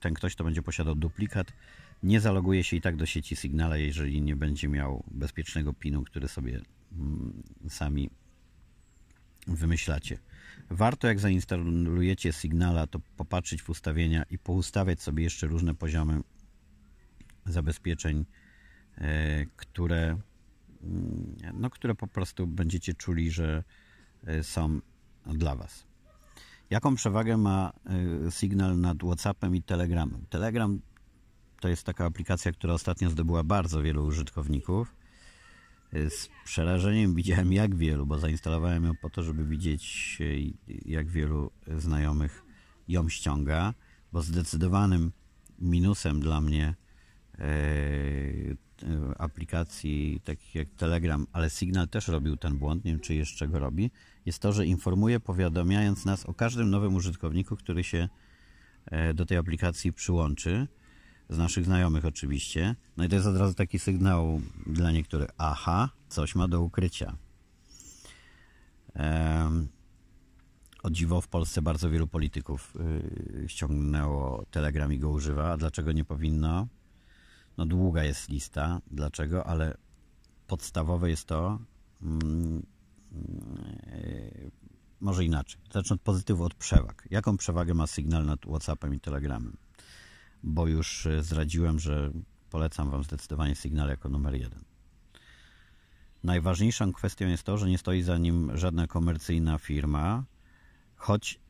ten 0.00 0.14
ktoś, 0.14 0.34
kto 0.34 0.44
będzie 0.44 0.62
posiadał 0.62 0.94
duplikat, 0.94 1.52
nie 2.02 2.20
zaloguje 2.20 2.64
się 2.64 2.76
i 2.76 2.80
tak 2.80 2.96
do 2.96 3.06
sieci 3.06 3.36
Signala, 3.36 3.76
jeżeli 3.76 4.22
nie 4.22 4.36
będzie 4.36 4.68
miał 4.68 5.04
bezpiecznego 5.10 5.72
PIN-u, 5.72 6.04
który 6.04 6.28
sobie 6.28 6.60
sami 7.68 8.10
wymyślacie. 9.46 10.18
Warto 10.70 11.06
jak 11.06 11.20
zainstalujecie 11.20 12.32
Signala, 12.32 12.86
to 12.86 12.98
popatrzeć 13.16 13.62
w 13.62 13.70
ustawienia 13.70 14.22
i 14.30 14.38
poustawiać 14.38 15.02
sobie 15.02 15.24
jeszcze 15.24 15.46
różne 15.46 15.74
poziomy 15.74 16.20
zabezpieczeń, 17.46 18.24
e, 18.98 19.46
które, 19.56 20.18
mm, 20.82 21.36
no, 21.54 21.70
które 21.70 21.94
po 21.94 22.06
prostu 22.06 22.46
będziecie 22.46 22.94
czuli, 22.94 23.30
że 23.30 23.64
e, 24.26 24.44
są 24.44 24.80
dla 25.26 25.54
Was. 25.54 25.86
Jaką 26.70 26.94
przewagę 26.94 27.36
ma 27.36 27.72
e, 28.26 28.30
Signal 28.30 28.80
nad 28.80 28.98
WhatsAppem 28.98 29.56
i 29.56 29.62
Telegramem? 29.62 30.26
Telegram 30.30 30.80
to 31.60 31.68
jest 31.68 31.86
taka 31.86 32.04
aplikacja, 32.04 32.52
która 32.52 32.74
ostatnio 32.74 33.10
zdobyła 33.10 33.44
bardzo 33.44 33.82
wielu 33.82 34.04
użytkowników 34.04 34.94
z 35.92 36.28
przerażeniem 36.44 37.14
widziałem 37.18 37.52
jak 37.52 37.74
wielu, 37.74 38.06
bo 38.06 38.18
zainstalowałem 38.18 38.84
ją 38.84 38.92
po 39.02 39.10
to, 39.10 39.22
żeby 39.22 39.44
widzieć 39.44 40.18
jak 40.84 41.08
wielu 41.08 41.50
znajomych 41.76 42.42
ją 42.88 43.08
ściąga, 43.08 43.74
bo 44.12 44.22
zdecydowanym 44.22 45.12
minusem 45.58 46.20
dla 46.20 46.40
mnie 46.40 46.74
e, 47.38 47.44
aplikacji 49.18 50.20
takich 50.24 50.54
jak 50.54 50.68
Telegram, 50.68 51.26
ale 51.32 51.50
Signal 51.50 51.88
też 51.88 52.08
robił 52.08 52.36
ten 52.36 52.58
błąd, 52.58 52.84
nie 52.84 52.90
wiem 52.90 53.00
czy 53.00 53.14
jeszcze 53.14 53.48
go 53.48 53.58
robi, 53.58 53.90
jest 54.26 54.38
to, 54.38 54.52
że 54.52 54.66
informuje 54.66 55.20
powiadamiając 55.20 56.04
nas 56.04 56.26
o 56.26 56.34
każdym 56.34 56.70
nowym 56.70 56.94
użytkowniku, 56.94 57.56
który 57.56 57.84
się 57.84 58.08
e, 58.86 59.14
do 59.14 59.26
tej 59.26 59.38
aplikacji 59.38 59.92
przyłączy 59.92 60.68
z 61.32 61.38
naszych 61.38 61.64
znajomych 61.64 62.04
oczywiście. 62.04 62.76
No 62.96 63.04
i 63.04 63.08
to 63.08 63.14
jest 63.14 63.26
od 63.26 63.36
razu 63.36 63.54
taki 63.54 63.78
sygnał 63.78 64.40
dla 64.66 64.90
niektórych, 64.90 65.28
aha, 65.38 65.90
coś 66.08 66.34
ma 66.34 66.48
do 66.48 66.60
ukrycia. 66.60 67.16
Um, 68.94 69.68
o 70.82 70.90
dziwo 70.90 71.20
w 71.20 71.28
Polsce 71.28 71.62
bardzo 71.62 71.90
wielu 71.90 72.06
polityków 72.06 72.74
yy, 73.34 73.48
ściągnęło 73.48 74.44
Telegram 74.50 74.92
i 74.92 74.98
go 74.98 75.10
używa. 75.10 75.52
A 75.52 75.56
dlaczego 75.56 75.92
nie 75.92 76.04
powinno? 76.04 76.66
No 77.58 77.66
długa 77.66 78.04
jest 78.04 78.28
lista, 78.28 78.80
dlaczego, 78.90 79.46
ale 79.46 79.76
podstawowe 80.46 81.10
jest 81.10 81.26
to, 81.26 81.58
yy, 82.02 82.62
może 85.00 85.24
inaczej. 85.24 85.60
Zacznę 85.72 85.94
od 85.94 86.00
pozytywu, 86.00 86.44
od 86.44 86.54
przewag. 86.54 87.08
Jaką 87.10 87.36
przewagę 87.36 87.74
ma 87.74 87.86
sygnał 87.86 88.22
nad 88.22 88.40
WhatsAppem 88.40 88.94
i 88.94 89.00
Telegramem? 89.00 89.56
Bo 90.42 90.66
już 90.66 91.06
e, 91.06 91.22
zdradziłem, 91.22 91.78
że 91.78 92.12
polecam 92.50 92.90
Wam 92.90 93.04
zdecydowanie 93.04 93.54
Signal 93.54 93.88
jako 93.88 94.08
numer 94.08 94.34
jeden. 94.34 94.64
Najważniejszą 96.24 96.92
kwestią 96.92 97.28
jest 97.28 97.42
to, 97.42 97.58
że 97.58 97.68
nie 97.68 97.78
stoi 97.78 98.02
za 98.02 98.18
nim 98.18 98.56
żadna 98.56 98.86
komercyjna 98.86 99.58
firma, 99.58 100.24
choć 100.96 101.40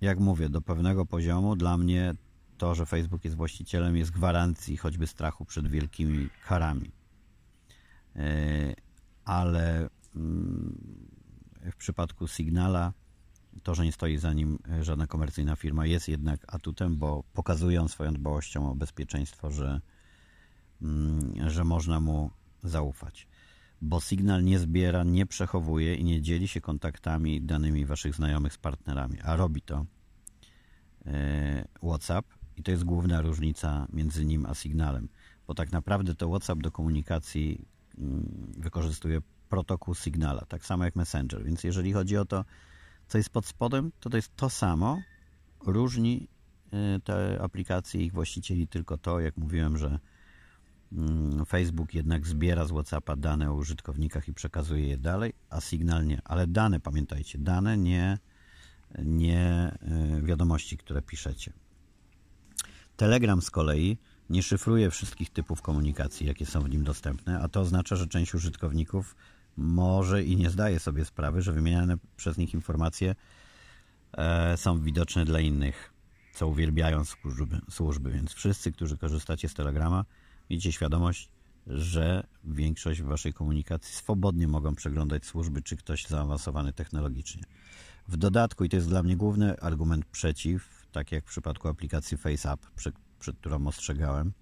jak 0.00 0.18
mówię, 0.18 0.48
do 0.48 0.60
pewnego 0.60 1.06
poziomu 1.06 1.56
dla 1.56 1.76
mnie 1.76 2.14
to, 2.58 2.74
że 2.74 2.86
Facebook 2.86 3.24
jest 3.24 3.36
właścicielem, 3.36 3.96
jest 3.96 4.10
gwarancji 4.10 4.76
choćby 4.76 5.06
strachu 5.06 5.44
przed 5.44 5.68
wielkimi 5.68 6.28
karami. 6.46 6.92
E, 8.16 8.74
ale 9.24 9.88
mm, 10.16 11.08
w 11.72 11.76
przypadku 11.76 12.28
Signala 12.28 12.92
to, 13.62 13.74
że 13.74 13.84
nie 13.84 13.92
stoi 13.92 14.18
za 14.18 14.32
nim 14.32 14.58
żadna 14.80 15.06
komercyjna 15.06 15.56
firma, 15.56 15.86
jest 15.86 16.08
jednak 16.08 16.54
atutem, 16.54 16.96
bo 16.96 17.24
pokazują 17.32 17.88
swoją 17.88 18.12
dbałością 18.12 18.70
o 18.70 18.74
bezpieczeństwo, 18.74 19.50
że, 19.50 19.80
mm, 20.82 21.50
że 21.50 21.64
można 21.64 22.00
mu 22.00 22.30
zaufać. 22.62 23.28
Bo 23.82 24.00
Signal 24.00 24.44
nie 24.44 24.58
zbiera, 24.58 25.04
nie 25.04 25.26
przechowuje 25.26 25.94
i 25.94 26.04
nie 26.04 26.22
dzieli 26.22 26.48
się 26.48 26.60
kontaktami 26.60 27.40
danymi 27.40 27.86
waszych 27.86 28.14
znajomych 28.14 28.52
z 28.52 28.58
partnerami, 28.58 29.20
a 29.20 29.36
robi 29.36 29.62
to 29.62 29.86
e, 31.06 31.64
WhatsApp 31.82 32.26
i 32.56 32.62
to 32.62 32.70
jest 32.70 32.84
główna 32.84 33.20
różnica 33.20 33.86
między 33.92 34.24
nim 34.24 34.46
a 34.46 34.54
Signalem, 34.54 35.08
bo 35.46 35.54
tak 35.54 35.72
naprawdę 35.72 36.14
to 36.14 36.28
WhatsApp 36.28 36.62
do 36.62 36.70
komunikacji 36.70 37.64
mm, 37.98 38.52
wykorzystuje 38.58 39.20
protokół 39.48 39.94
Signala, 39.94 40.44
tak 40.48 40.66
samo 40.66 40.84
jak 40.84 40.96
Messenger, 40.96 41.44
więc 41.44 41.64
jeżeli 41.64 41.92
chodzi 41.92 42.16
o 42.16 42.24
to, 42.24 42.44
co 43.08 43.18
jest 43.18 43.30
pod 43.30 43.46
spodem, 43.46 43.92
to 44.00 44.10
to 44.10 44.16
jest 44.16 44.36
to 44.36 44.50
samo, 44.50 45.02
różni 45.66 46.28
e, 46.72 47.00
te 47.00 47.38
aplikacje 47.42 48.04
ich 48.04 48.12
właścicieli 48.12 48.68
tylko 48.68 48.98
to, 48.98 49.20
jak 49.20 49.36
mówiłem, 49.36 49.78
że 49.78 49.98
mm, 50.92 51.46
Facebook 51.46 51.94
jednak 51.94 52.26
zbiera 52.26 52.64
z 52.64 52.70
WhatsAppa 52.70 53.16
dane 53.16 53.50
o 53.50 53.54
użytkownikach 53.54 54.28
i 54.28 54.34
przekazuje 54.34 54.88
je 54.88 54.98
dalej, 54.98 55.32
a 55.50 55.60
Signal 55.60 56.06
nie. 56.06 56.20
Ale 56.24 56.46
dane, 56.46 56.80
pamiętajcie, 56.80 57.38
dane, 57.38 57.78
nie, 57.78 58.18
nie 59.04 59.40
e, 59.40 60.20
wiadomości, 60.22 60.78
które 60.78 61.02
piszecie. 61.02 61.52
Telegram 62.96 63.42
z 63.42 63.50
kolei 63.50 63.98
nie 64.30 64.42
szyfruje 64.42 64.90
wszystkich 64.90 65.30
typów 65.30 65.62
komunikacji, 65.62 66.26
jakie 66.26 66.46
są 66.46 66.60
w 66.60 66.70
nim 66.70 66.84
dostępne, 66.84 67.40
a 67.40 67.48
to 67.48 67.60
oznacza, 67.60 67.96
że 67.96 68.06
część 68.06 68.34
użytkowników 68.34 69.16
może 69.58 70.24
i 70.24 70.36
nie 70.36 70.50
zdaje 70.50 70.80
sobie 70.80 71.04
sprawy, 71.04 71.42
że 71.42 71.52
wymieniane 71.52 71.96
przez 72.16 72.36
nich 72.36 72.54
informacje 72.54 73.14
e, 74.12 74.56
są 74.56 74.80
widoczne 74.80 75.24
dla 75.24 75.40
innych, 75.40 75.92
co 76.34 76.48
uwielbiają 76.48 77.04
służby, 77.04 77.60
służby. 77.70 78.10
Więc 78.10 78.32
wszyscy, 78.32 78.72
którzy 78.72 78.96
korzystacie 78.96 79.48
z 79.48 79.54
Telegrama, 79.54 80.04
miejcie 80.50 80.72
świadomość, 80.72 81.30
że 81.66 82.26
większość 82.44 83.02
waszej 83.02 83.32
komunikacji 83.32 83.94
swobodnie 83.94 84.48
mogą 84.48 84.74
przeglądać 84.74 85.26
służby 85.26 85.62
czy 85.62 85.76
ktoś 85.76 86.06
zaawansowany 86.06 86.72
technologicznie. 86.72 87.42
W 88.08 88.16
dodatku, 88.16 88.64
i 88.64 88.68
to 88.68 88.76
jest 88.76 88.88
dla 88.88 89.02
mnie 89.02 89.16
główny 89.16 89.60
argument 89.60 90.04
przeciw, 90.04 90.86
tak 90.92 91.12
jak 91.12 91.24
w 91.24 91.28
przypadku 91.28 91.68
aplikacji 91.68 92.16
FaceApp, 92.16 92.66
przed, 92.76 92.94
przed 93.20 93.36
którą 93.38 93.66
ostrzegałem, 93.66 94.32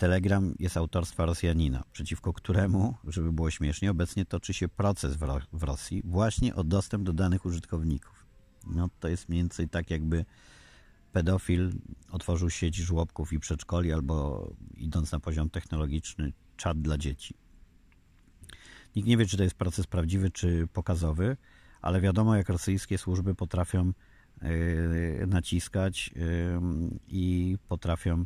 Telegram 0.00 0.54
jest 0.58 0.76
autorstwa 0.76 1.26
Rosjanina, 1.26 1.84
przeciwko 1.92 2.32
któremu, 2.32 2.94
żeby 3.04 3.32
było 3.32 3.50
śmiesznie, 3.50 3.90
obecnie 3.90 4.24
toczy 4.24 4.54
się 4.54 4.68
proces 4.68 5.16
w, 5.16 5.22
Ro 5.22 5.40
w 5.52 5.62
Rosji 5.62 6.02
właśnie 6.04 6.54
o 6.54 6.64
dostęp 6.64 7.04
do 7.04 7.12
danych 7.12 7.44
użytkowników. 7.46 8.26
No 8.66 8.88
to 9.00 9.08
jest 9.08 9.28
mniej 9.28 9.42
więcej 9.42 9.68
tak, 9.68 9.90
jakby 9.90 10.24
pedofil 11.12 11.72
otworzył 12.10 12.50
sieć 12.50 12.76
żłobków 12.76 13.32
i 13.32 13.40
przedszkoli, 13.40 13.92
albo 13.92 14.48
idąc 14.76 15.12
na 15.12 15.20
poziom 15.20 15.50
technologiczny, 15.50 16.32
czat 16.56 16.80
dla 16.80 16.98
dzieci. 16.98 17.34
Nikt 18.96 19.08
nie 19.08 19.16
wie, 19.16 19.26
czy 19.26 19.36
to 19.36 19.42
jest 19.42 19.54
proces 19.54 19.86
prawdziwy, 19.86 20.30
czy 20.30 20.68
pokazowy, 20.72 21.36
ale 21.82 22.00
wiadomo, 22.00 22.36
jak 22.36 22.48
rosyjskie 22.48 22.98
służby 22.98 23.34
potrafią 23.34 23.92
yy, 24.42 25.26
naciskać 25.26 26.10
yy, 26.16 26.60
i 27.08 27.58
potrafią 27.68 28.24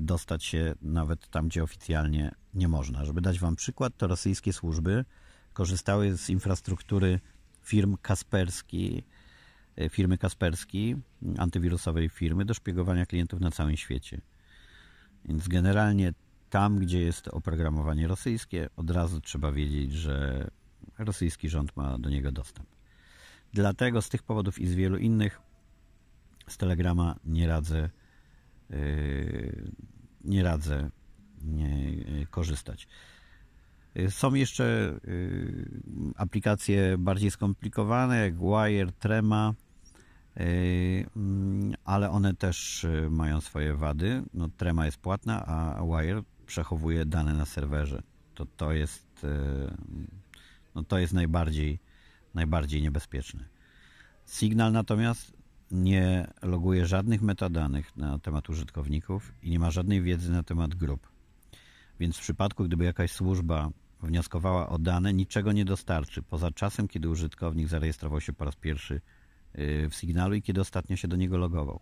dostać 0.00 0.44
się 0.44 0.74
nawet 0.82 1.28
tam, 1.28 1.48
gdzie 1.48 1.62
oficjalnie 1.62 2.34
nie 2.54 2.68
można. 2.68 3.04
Żeby 3.04 3.20
dać 3.20 3.38
Wam 3.38 3.56
przykład, 3.56 3.96
to 3.96 4.06
rosyjskie 4.06 4.52
służby 4.52 5.04
korzystały 5.52 6.16
z 6.16 6.30
infrastruktury 6.30 7.20
firm 7.62 7.96
Kasperski, 8.02 9.04
e, 9.76 9.88
firmy 9.88 10.18
Kasperski, 10.18 10.96
antywirusowej 11.38 12.08
firmy, 12.08 12.44
do 12.44 12.54
szpiegowania 12.54 13.06
klientów 13.06 13.40
na 13.40 13.50
całym 13.50 13.76
świecie. 13.76 14.20
Więc 15.24 15.48
generalnie 15.48 16.14
tam, 16.50 16.78
gdzie 16.78 17.00
jest 17.00 17.28
oprogramowanie 17.28 18.08
rosyjskie, 18.08 18.68
od 18.76 18.90
razu 18.90 19.20
trzeba 19.20 19.52
wiedzieć, 19.52 19.92
że 19.92 20.48
rosyjski 20.98 21.48
rząd 21.48 21.76
ma 21.76 21.98
do 21.98 22.10
niego 22.10 22.32
dostęp. 22.32 22.68
Dlatego 23.52 24.02
z 24.02 24.08
tych 24.08 24.22
powodów 24.22 24.58
i 24.58 24.66
z 24.66 24.74
wielu 24.74 24.96
innych 24.96 25.40
z 26.48 26.56
Telegrama 26.56 27.16
nie 27.24 27.46
radzę 27.46 27.90
nie 30.24 30.42
radzę 30.42 30.90
yy, 31.46 32.26
korzystać. 32.30 32.88
Yy, 33.94 34.10
są 34.10 34.34
jeszcze 34.34 34.98
aplikacje 36.16 36.98
bardziej 36.98 37.30
skomplikowane, 37.30 38.16
jak 38.16 38.34
Wire, 38.38 38.92
Trema, 38.92 39.54
mm, 40.36 41.74
ale 41.84 42.10
one 42.10 42.34
też 42.34 42.86
mają 43.10 43.40
swoje 43.40 43.74
wady. 43.74 44.22
No, 44.34 44.48
Trema 44.56 44.86
jest 44.86 44.98
płatna, 44.98 45.46
a 45.46 45.82
Wire 45.84 46.22
przechowuje 46.46 47.04
dane 47.04 47.34
na 47.34 47.44
serwerze. 47.44 48.02
To, 48.34 48.46
to 48.46 48.72
jest 48.72 49.26
no, 50.74 50.84
to 50.84 50.98
jest 50.98 51.12
najbardziej 51.12 51.78
najbardziej 52.34 52.82
niebezpieczne. 52.82 53.44
Signal 54.26 54.72
natomiast 54.72 55.32
nie 55.70 56.26
loguje 56.42 56.86
żadnych 56.86 57.22
metadanych 57.22 57.96
na 57.96 58.18
temat 58.18 58.50
użytkowników 58.50 59.32
i 59.42 59.50
nie 59.50 59.58
ma 59.58 59.70
żadnej 59.70 60.02
wiedzy 60.02 60.32
na 60.32 60.42
temat 60.42 60.74
grup. 60.74 61.08
Więc 62.00 62.16
w 62.16 62.20
przypadku, 62.20 62.64
gdyby 62.64 62.84
jakaś 62.84 63.12
służba 63.12 63.70
wnioskowała 64.02 64.68
o 64.68 64.78
dane, 64.78 65.12
niczego 65.12 65.52
nie 65.52 65.64
dostarczy, 65.64 66.22
poza 66.22 66.50
czasem, 66.50 66.88
kiedy 66.88 67.08
użytkownik 67.08 67.68
zarejestrował 67.68 68.20
się 68.20 68.32
po 68.32 68.44
raz 68.44 68.56
pierwszy 68.56 69.00
y, 69.58 69.88
w 69.90 69.94
sygnalu 69.94 70.34
i 70.34 70.42
kiedy 70.42 70.60
ostatnio 70.60 70.96
się 70.96 71.08
do 71.08 71.16
niego 71.16 71.36
logował. 71.38 71.80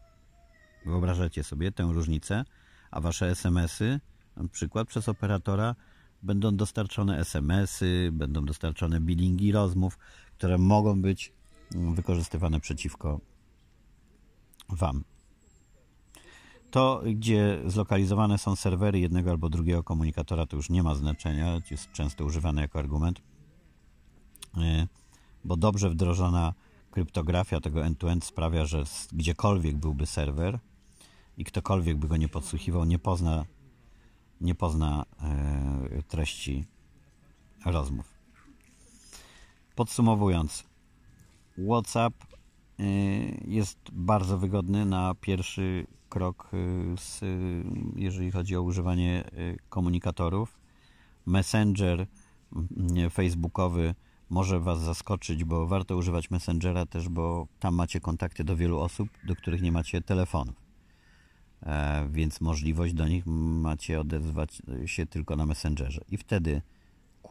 Wyobrażacie 0.87 1.45
sobie 1.45 1.73
tę 1.73 1.83
różnicę, 1.92 2.45
a 2.90 3.01
wasze 3.01 3.31
SMS-y, 3.31 4.01
na 4.37 4.49
przykład 4.49 4.88
przez 4.88 5.09
operatora, 5.09 5.75
będą 6.23 6.57
dostarczone 6.57 7.18
SMS-y, 7.18 8.11
będą 8.12 8.45
dostarczone 8.45 9.01
billingi 9.01 9.53
rozmów, 9.53 9.99
które 10.38 10.59
mogą 10.59 11.03
być 11.03 11.33
mm, 11.75 11.95
wykorzystywane 11.95 12.61
przeciwko 12.61 13.21
Wam. 14.74 15.04
To, 16.70 17.02
gdzie 17.14 17.62
zlokalizowane 17.66 18.38
są 18.38 18.56
serwery 18.56 18.98
jednego 18.98 19.30
albo 19.30 19.48
drugiego 19.48 19.82
komunikatora, 19.82 20.46
to 20.46 20.56
już 20.56 20.70
nie 20.70 20.82
ma 20.82 20.94
znaczenia, 20.94 21.61
jest 21.70 21.92
często 21.92 22.24
używane 22.24 22.62
jako 22.62 22.78
argument, 22.78 23.22
e, 24.56 24.87
bo 25.44 25.56
dobrze 25.56 25.90
wdrożona 25.90 26.54
kryptografia 26.90 27.61
tego 27.61 27.85
end-to-end 27.85 28.24
sprawia, 28.24 28.64
że 28.64 28.85
gdziekolwiek 29.12 29.76
byłby 29.76 30.06
serwer 30.06 30.58
i 31.37 31.44
ktokolwiek 31.44 31.96
by 31.96 32.08
go 32.08 32.16
nie 32.16 32.28
podsłuchiwał, 32.28 32.85
nie 32.85 32.98
pozna, 32.98 33.44
nie 34.40 34.54
pozna 34.54 35.04
e, 35.22 36.02
treści 36.02 36.66
rozmów. 37.64 38.06
Podsumowując, 39.74 40.64
WhatsApp 41.68 42.32
jest 43.45 43.79
bardzo 43.92 44.38
wygodny 44.38 44.87
na 44.87 45.14
pierwszy 45.14 45.87
krok, 46.09 46.51
y, 46.55 46.97
z, 46.99 47.21
jeżeli 47.97 48.31
chodzi 48.31 48.57
o 48.57 48.62
używanie 48.62 49.25
y, 49.33 49.59
komunikatorów. 49.68 50.59
Messenger 51.27 52.07
facebookowy 53.11 53.95
może 54.31 54.61
Was 54.61 54.81
zaskoczyć, 54.81 55.45
bo 55.45 55.66
warto 55.66 55.97
używać 55.97 56.31
Messengera 56.31 56.87
też, 56.87 57.09
bo 57.09 57.47
tam 57.61 57.75
macie 57.75 58.01
kontakty 58.01 58.45
do 58.45 58.57
wielu 58.57 58.81
osób, 58.81 59.09
do 59.25 59.37
których 59.37 59.62
nie 59.62 59.73
macie 59.73 60.01
telefonów. 60.01 60.55
E, 61.62 62.09
więc 62.11 62.40
możliwość 62.40 62.95
do 62.95 63.09
nich 63.09 63.27
macie 63.27 64.01
odezwać 64.01 64.62
się 64.87 65.07
tylko 65.07 65.37
na 65.37 65.47
Messengerze. 65.47 66.01
I 66.09 66.16
wtedy 66.16 66.62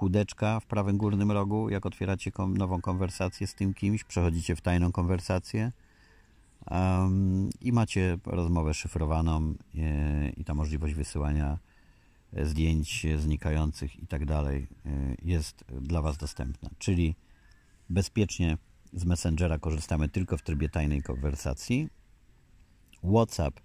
kółdeczka 0.02 0.60
w 0.60 0.66
prawym 0.66 0.98
górnym 0.98 1.32
rogu, 1.32 1.70
jak 1.70 1.86
otwieracie 1.86 2.32
nową 2.48 2.82
konwersację 2.82 3.48
z 3.48 3.56
tym 3.56 3.74
kimś, 3.74 4.04
przechodzicie 4.04 4.56
w 4.56 4.62
tajną 4.62 4.92
konwersację 4.92 5.72
um, 6.72 7.50
i 7.62 7.72
macie 7.72 8.18
rozmowę 8.26 8.74
szyfrowaną 8.74 9.54
e, 9.78 10.30
i 10.30 10.44
ta 10.44 10.54
możliwość 10.54 10.94
wysyłania 10.94 11.58
e, 12.34 12.46
zdjęć 12.46 13.06
znikających 13.18 14.00
i 14.04 14.08
tak 14.08 14.26
dalej 14.26 14.68
e, 14.86 14.90
jest 15.24 15.64
dla 15.82 16.02
Was 16.02 16.18
dostępna. 16.18 16.70
Czyli 16.78 17.16
bezpiecznie 17.90 18.58
z 18.94 19.06
Messengera 19.06 19.60
korzystamy 19.60 20.10
tylko 20.10 20.38
w 20.38 20.42
trybie 20.42 20.70
tajnej 20.70 21.04
konwersacji. 21.04 21.90
WhatsApp 23.04 23.60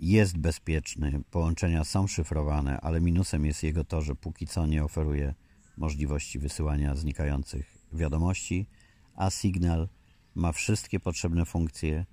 jest 0.00 0.38
bezpieczny, 0.38 1.22
połączenia 1.30 1.84
są 1.84 2.06
szyfrowane, 2.06 2.80
ale 2.80 3.00
minusem 3.00 3.46
jest 3.46 3.62
jego 3.62 3.84
to, 3.84 4.02
że 4.02 4.14
póki 4.14 4.46
co 4.46 4.66
nie 4.66 4.84
oferuje 4.84 5.34
możliwości 5.76 6.38
wysyłania 6.38 6.94
znikających 6.94 7.78
wiadomości, 7.92 8.66
a 9.14 9.30
Signal 9.30 9.88
ma 10.34 10.52
wszystkie 10.52 11.00
potrzebne 11.00 11.44
funkcje, 11.44 12.06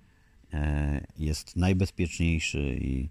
e, 0.54 1.08
jest 1.18 1.56
najbezpieczniejszy 1.56 2.78
i, 2.82 3.10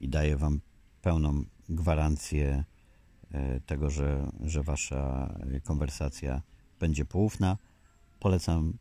i 0.00 0.08
daje 0.08 0.36
Wam 0.36 0.60
pełną 1.02 1.44
gwarancję 1.68 2.64
e, 3.30 3.60
tego, 3.60 3.90
że, 3.90 4.30
że 4.40 4.62
Wasza 4.62 5.34
konwersacja 5.62 6.42
będzie 6.80 7.04
poufna. 7.04 7.58
Polecam 8.20 8.78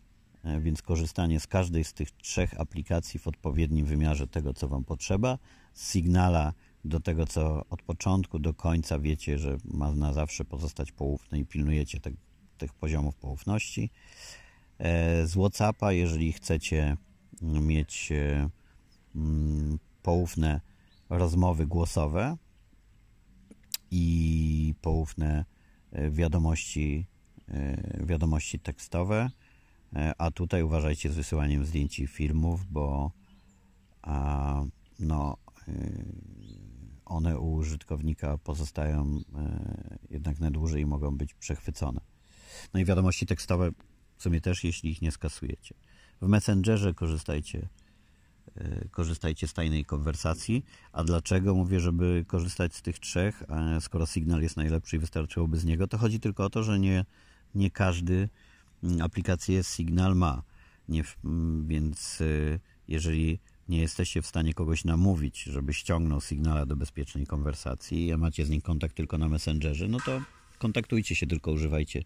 więc 0.59 0.81
korzystanie 0.81 1.39
z 1.39 1.47
każdej 1.47 1.83
z 1.83 1.93
tych 1.93 2.11
trzech 2.11 2.59
aplikacji 2.59 3.19
w 3.19 3.27
odpowiednim 3.27 3.85
wymiarze 3.85 4.27
tego, 4.27 4.53
co 4.53 4.67
Wam 4.67 4.83
potrzeba. 4.83 5.37
Z 5.73 5.91
Signala 5.91 6.53
do 6.85 6.99
tego, 6.99 7.27
co 7.27 7.65
od 7.69 7.81
początku 7.81 8.39
do 8.39 8.53
końca 8.53 8.99
wiecie, 8.99 9.37
że 9.37 9.57
ma 9.65 9.91
na 9.91 10.13
zawsze 10.13 10.45
pozostać 10.45 10.91
poufny 10.91 11.39
i 11.39 11.45
pilnujecie 11.45 11.99
te, 11.99 12.11
tych 12.57 12.73
poziomów 12.73 13.15
poufności. 13.15 13.89
E, 14.77 15.27
z 15.27 15.33
WhatsAppa, 15.33 15.91
jeżeli 15.91 16.33
chcecie 16.33 16.97
mieć 17.41 18.11
e, 18.11 18.49
mm, 19.15 19.79
poufne 20.01 20.61
rozmowy 21.09 21.67
głosowe 21.67 22.37
i 23.91 24.73
poufne 24.81 25.45
e, 25.91 26.11
wiadomości, 26.11 27.05
wiadomości 27.99 28.59
tekstowe, 28.59 29.29
a 30.17 30.31
tutaj 30.31 30.63
uważajcie 30.63 31.11
z 31.11 31.15
wysyłaniem 31.15 31.65
zdjęć 31.65 31.99
i 31.99 32.07
filmów, 32.07 32.65
bo 32.71 33.11
a, 34.01 34.63
no, 34.99 35.37
one 37.05 37.39
u 37.39 37.53
użytkownika 37.53 38.37
pozostają 38.37 39.19
jednak 40.09 40.39
na 40.39 40.51
dłużej 40.51 40.81
i 40.81 40.85
mogą 40.85 41.17
być 41.17 41.33
przechwycone. 41.33 42.01
No 42.73 42.79
i 42.79 42.85
wiadomości 42.85 43.25
tekstowe 43.25 43.71
w 44.17 44.23
sumie 44.23 44.41
też, 44.41 44.63
jeśli 44.63 44.91
ich 44.91 45.01
nie 45.01 45.11
skasujecie. 45.11 45.75
W 46.21 46.27
Messengerze 46.27 46.93
korzystajcie, 46.93 47.67
e, 48.55 48.87
korzystajcie 48.89 49.47
z 49.47 49.53
tajnej 49.53 49.85
konwersacji. 49.85 50.65
A 50.91 51.03
dlaczego 51.03 51.55
mówię, 51.55 51.79
żeby 51.79 52.25
korzystać 52.27 52.75
z 52.75 52.81
tych 52.81 52.99
trzech, 52.99 53.43
skoro 53.79 54.05
Signal 54.05 54.41
jest 54.41 54.57
najlepszy 54.57 54.95
i 54.95 54.99
wystarczyłoby 54.99 55.57
z 55.57 55.65
niego, 55.65 55.87
to 55.87 55.97
chodzi 55.97 56.19
tylko 56.19 56.45
o 56.45 56.49
to, 56.49 56.63
że 56.63 56.79
nie, 56.79 57.05
nie 57.55 57.71
każdy 57.71 58.29
aplikację 59.01 59.63
Signal 59.63 60.15
ma. 60.15 60.43
Nie, 60.89 61.03
mm, 61.25 61.67
więc 61.67 62.21
e, 62.21 62.59
jeżeli 62.87 63.39
nie 63.69 63.81
jesteście 63.81 64.21
w 64.21 64.27
stanie 64.27 64.53
kogoś 64.53 64.85
namówić, 64.85 65.43
żeby 65.43 65.73
ściągnął 65.73 66.21
Signala 66.21 66.65
do 66.65 66.75
bezpiecznej 66.75 67.27
konwersacji, 67.27 68.11
a 68.11 68.17
macie 68.17 68.45
z 68.45 68.49
nim 68.49 68.61
kontakt 68.61 68.95
tylko 68.95 69.17
na 69.17 69.29
Messengerze, 69.29 69.87
no 69.87 69.97
to 70.05 70.21
kontaktujcie 70.57 71.15
się, 71.15 71.27
tylko 71.27 71.51
używajcie 71.51 72.03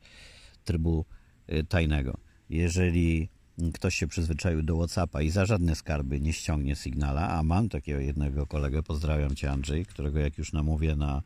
trybu 0.64 1.06
Y, 1.54 1.64
tajnego. 1.64 2.18
Jeżeli 2.50 3.30
ktoś 3.74 3.96
się 3.96 4.08
przyzwyczaił 4.08 4.62
do 4.62 4.76
WhatsAppa 4.76 5.22
i 5.22 5.30
za 5.30 5.46
żadne 5.46 5.76
skarby 5.76 6.20
nie 6.20 6.34
ściągnie 6.34 6.76
Signala, 6.76 7.30
a 7.30 7.44
mam 7.44 7.70
takiego 7.70 8.00
jednego 8.00 8.48
kolegę, 8.48 8.84
pozdrawiam 8.84 9.36
Cię 9.36 9.52
Andrzej, 9.52 9.86
którego 9.86 10.20
jak 10.20 10.38
już 10.38 10.54
namówię 10.54 10.96
na 10.96 11.22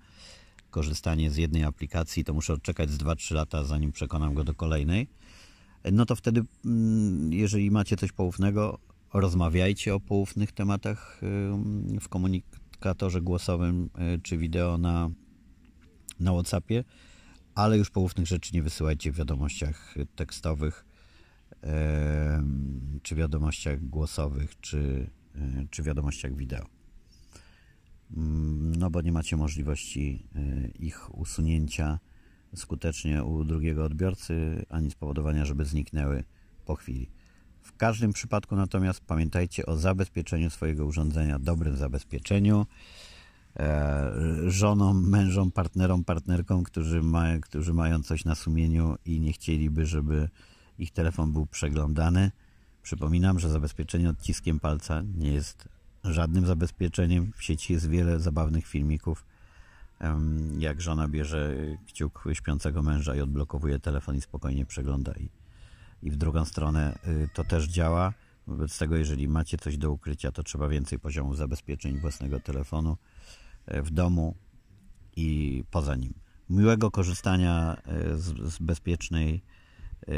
korzystanie 0.69 1.31
z 1.31 1.37
jednej 1.37 1.63
aplikacji, 1.63 2.23
to 2.23 2.33
muszę 2.33 2.53
odczekać 2.53 2.89
z 2.89 2.97
2-3 2.97 3.35
lata, 3.35 3.63
zanim 3.63 3.91
przekonam 3.91 4.33
go 4.33 4.43
do 4.43 4.53
kolejnej, 4.53 5.07
no 5.91 6.05
to 6.05 6.15
wtedy, 6.15 6.41
mm, 6.65 7.33
jeżeli 7.33 7.71
macie 7.71 7.97
coś 7.97 8.11
poufnego, 8.11 8.79
rozmawiajcie 9.13 9.95
o 9.95 9.99
poufnych 9.99 10.51
tematach 10.51 11.21
y, 11.95 11.99
w 11.99 12.09
komunikatorze 12.09 13.21
głosowym 13.21 13.89
y, 14.15 14.21
czy 14.21 14.37
wideo 14.37 14.77
na, 14.77 15.09
na 16.19 16.31
WhatsAppie 16.31 16.83
ale 17.55 17.77
już 17.77 17.89
poufnych 17.89 18.27
rzeczy 18.27 18.51
nie 18.53 18.63
wysyłajcie 18.63 19.11
w 19.11 19.15
wiadomościach 19.15 19.95
tekstowych, 20.15 20.85
czy 23.03 23.15
wiadomościach 23.15 23.87
głosowych, 23.87 24.59
czy, 24.61 25.09
e, 25.35 25.65
czy 25.69 25.83
wiadomościach 25.83 26.35
wideo. 26.35 26.65
Mm, 28.17 28.75
no 28.75 28.89
bo 28.89 29.01
nie 29.01 29.11
macie 29.11 29.37
możliwości 29.37 30.27
e, 30.35 30.67
ich 30.67 31.15
usunięcia 31.15 31.99
skutecznie 32.55 33.23
u 33.23 33.43
drugiego 33.43 33.85
odbiorcy, 33.85 34.65
ani 34.69 34.91
spowodowania, 34.91 35.45
żeby 35.45 35.65
zniknęły 35.65 36.23
po 36.65 36.75
chwili. 36.75 37.09
W 37.61 37.77
każdym 37.77 38.13
przypadku 38.13 38.55
natomiast 38.55 39.01
pamiętajcie 39.01 39.65
o 39.65 39.77
zabezpieczeniu 39.77 40.49
swojego 40.49 40.85
urządzenia, 40.85 41.39
dobrym 41.39 41.77
zabezpieczeniu. 41.77 42.65
E, 43.59 44.11
żonom, 44.47 45.09
mężom, 45.09 45.51
partnerom, 45.51 46.03
partnerkom, 46.03 46.63
którzy, 46.63 47.01
ma, 47.01 47.39
którzy 47.41 47.73
mają 47.73 48.03
coś 48.03 48.25
na 48.25 48.35
sumieniu 48.35 48.95
i 49.05 49.19
nie 49.19 49.33
chcieliby, 49.33 49.85
żeby 49.85 50.29
ich 50.79 50.91
telefon 50.91 51.31
był 51.33 51.45
przeglądany. 51.45 52.31
Przypominam, 52.83 53.39
że 53.39 53.49
zabezpieczenie 53.49 54.09
odciskiem 54.09 54.59
palca 54.59 55.03
nie 55.17 55.33
jest 55.33 55.69
żadnym 56.03 56.45
zabezpieczeniem. 56.45 57.31
W 57.35 57.43
sieci 57.43 57.73
jest 57.73 57.89
wiele 57.89 58.19
zabawnych 58.19 58.67
filmików, 58.67 59.25
jak 60.57 60.81
żona 60.81 61.07
bierze 61.07 61.55
kciuk 61.87 62.23
śpiącego 62.33 62.81
męża 62.81 63.15
i 63.15 63.21
odblokowuje 63.21 63.79
telefon 63.79 64.15
i 64.15 64.21
spokojnie 64.21 64.65
przegląda. 64.65 65.13
I, 65.13 65.29
i 66.01 66.11
w 66.11 66.15
drugą 66.15 66.45
stronę 66.45 66.99
y, 67.07 67.29
to 67.33 67.43
też 67.43 67.67
działa. 67.67 68.13
Wobec 68.47 68.77
tego, 68.77 68.95
jeżeli 68.95 69.27
macie 69.27 69.57
coś 69.57 69.77
do 69.77 69.91
ukrycia, 69.91 70.31
to 70.31 70.43
trzeba 70.43 70.67
więcej 70.67 70.99
poziomu 70.99 71.35
zabezpieczeń 71.35 71.99
własnego 71.99 72.39
telefonu 72.39 72.97
w 73.67 73.91
domu 73.91 74.35
i 75.15 75.63
poza 75.71 75.95
nim. 75.95 76.13
Miłego 76.49 76.91
korzystania 76.91 77.77
e, 77.85 78.17
z, 78.17 78.53
z 78.53 78.59
bezpiecznej 78.59 79.41
e, 80.01 80.13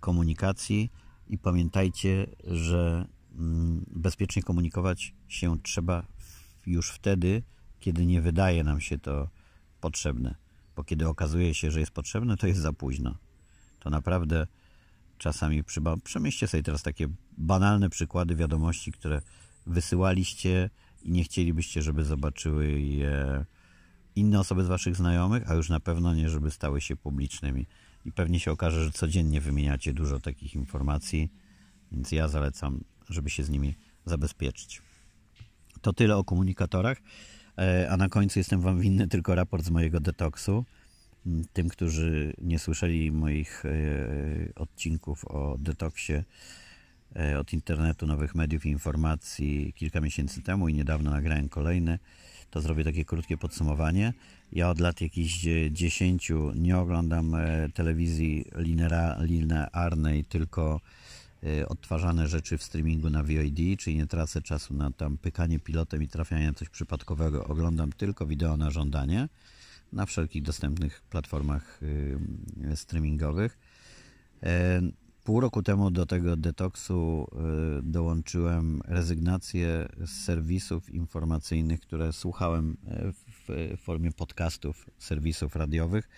komunikacji 0.00 0.92
i 1.28 1.38
pamiętajcie, 1.38 2.26
że 2.44 3.06
mm, 3.38 3.84
bezpiecznie 3.88 4.42
komunikować 4.42 5.14
się 5.28 5.58
trzeba 5.62 6.06
już 6.66 6.90
wtedy, 6.90 7.42
kiedy 7.82 8.06
nie 8.06 8.20
wydaje 8.20 8.64
nam 8.64 8.80
się 8.80 8.98
to 8.98 9.28
potrzebne, 9.80 10.34
bo 10.76 10.84
kiedy 10.84 11.08
okazuje 11.08 11.54
się, 11.54 11.70
że 11.70 11.80
jest 11.80 11.92
potrzebne, 11.92 12.36
to 12.36 12.46
jest 12.46 12.60
za 12.60 12.72
późno. 12.72 13.18
To 13.78 13.90
naprawdę 13.90 14.46
czasami 15.18 15.64
przyba... 15.64 15.96
przemyślcie 15.96 16.46
sobie 16.48 16.62
teraz 16.62 16.82
takie 16.82 17.08
banalne 17.38 17.90
przykłady 17.90 18.36
wiadomości, 18.36 18.92
które 18.92 19.22
wysyłaliście 19.66 20.70
i 21.02 21.10
nie 21.10 21.24
chcielibyście, 21.24 21.82
żeby 21.82 22.04
zobaczyły 22.04 22.80
je 22.80 23.44
inne 24.14 24.40
osoby 24.40 24.64
z 24.64 24.68
Waszych 24.68 24.96
znajomych, 24.96 25.50
a 25.50 25.54
już 25.54 25.68
na 25.68 25.80
pewno 25.80 26.14
nie, 26.14 26.30
żeby 26.30 26.50
stały 26.50 26.80
się 26.80 26.96
publicznymi. 26.96 27.66
I 28.04 28.12
pewnie 28.12 28.40
się 28.40 28.52
okaże, 28.52 28.84
że 28.84 28.90
codziennie 28.90 29.40
wymieniacie 29.40 29.92
dużo 29.92 30.20
takich 30.20 30.54
informacji, 30.54 31.32
więc 31.92 32.12
ja 32.12 32.28
zalecam, 32.28 32.84
żeby 33.08 33.30
się 33.30 33.44
z 33.44 33.50
nimi 33.50 33.74
zabezpieczyć. 34.04 34.82
To 35.80 35.92
tyle 35.92 36.16
o 36.16 36.24
komunikatorach, 36.24 36.98
a 37.90 37.96
na 37.96 38.08
końcu 38.08 38.38
jestem 38.38 38.60
Wam 38.60 38.80
winny 38.80 39.08
tylko 39.08 39.34
raport 39.34 39.64
z 39.64 39.70
mojego 39.70 40.00
detoksu. 40.00 40.64
Tym, 41.52 41.68
którzy 41.68 42.32
nie 42.42 42.58
słyszeli 42.58 43.12
moich 43.12 43.64
e, 43.66 43.70
odcinków 44.54 45.24
o 45.24 45.56
detoksie, 45.58 46.22
E, 47.16 47.38
od 47.38 47.52
internetu, 47.52 48.06
nowych 48.06 48.34
mediów 48.34 48.66
i 48.66 48.68
informacji 48.68 49.72
kilka 49.72 50.00
miesięcy 50.00 50.42
temu 50.42 50.68
i 50.68 50.74
niedawno 50.74 51.10
nagrałem 51.10 51.48
kolejny, 51.48 51.98
to 52.50 52.60
zrobię 52.60 52.84
takie 52.84 53.04
krótkie 53.04 53.36
podsumowanie. 53.36 54.12
Ja 54.52 54.70
od 54.70 54.80
lat 54.80 55.00
jakichś 55.00 55.46
10 55.70 56.32
nie 56.54 56.78
oglądam 56.78 57.34
e, 57.34 57.68
telewizji 57.74 58.44
linearnej, 59.26 60.24
tylko 60.24 60.80
e, 60.80 60.80
odtwarzane 61.68 62.28
rzeczy 62.28 62.58
w 62.58 62.62
streamingu 62.62 63.10
na 63.10 63.22
VOD, 63.22 63.78
czyli 63.78 63.96
nie 63.96 64.06
tracę 64.06 64.42
czasu 64.42 64.74
na 64.74 64.90
tam 64.90 65.18
pykanie 65.18 65.58
pilotem 65.58 66.02
i 66.02 66.08
trafianie 66.08 66.46
na 66.46 66.54
coś 66.54 66.68
przypadkowego. 66.68 67.44
Oglądam 67.44 67.92
tylko 67.92 68.26
wideo 68.26 68.56
na 68.56 68.70
żądanie 68.70 69.28
na 69.92 70.06
wszelkich 70.06 70.42
dostępnych 70.42 71.02
platformach 71.10 71.80
streamingowych. 72.74 73.58
Pół 75.24 75.40
roku 75.40 75.62
temu 75.62 75.90
do 75.90 76.06
tego 76.06 76.36
detoksu 76.36 77.26
y, 77.78 77.82
dołączyłem 77.82 78.80
rezygnację 78.84 79.88
z 80.06 80.24
serwisów 80.24 80.90
informacyjnych, 80.90 81.80
które 81.80 82.12
słuchałem 82.12 82.72
y, 82.72 83.12
w 83.48 83.78
formie 83.80 84.12
podcastów, 84.12 84.90
serwisów 84.98 85.56
radiowych 85.56 86.08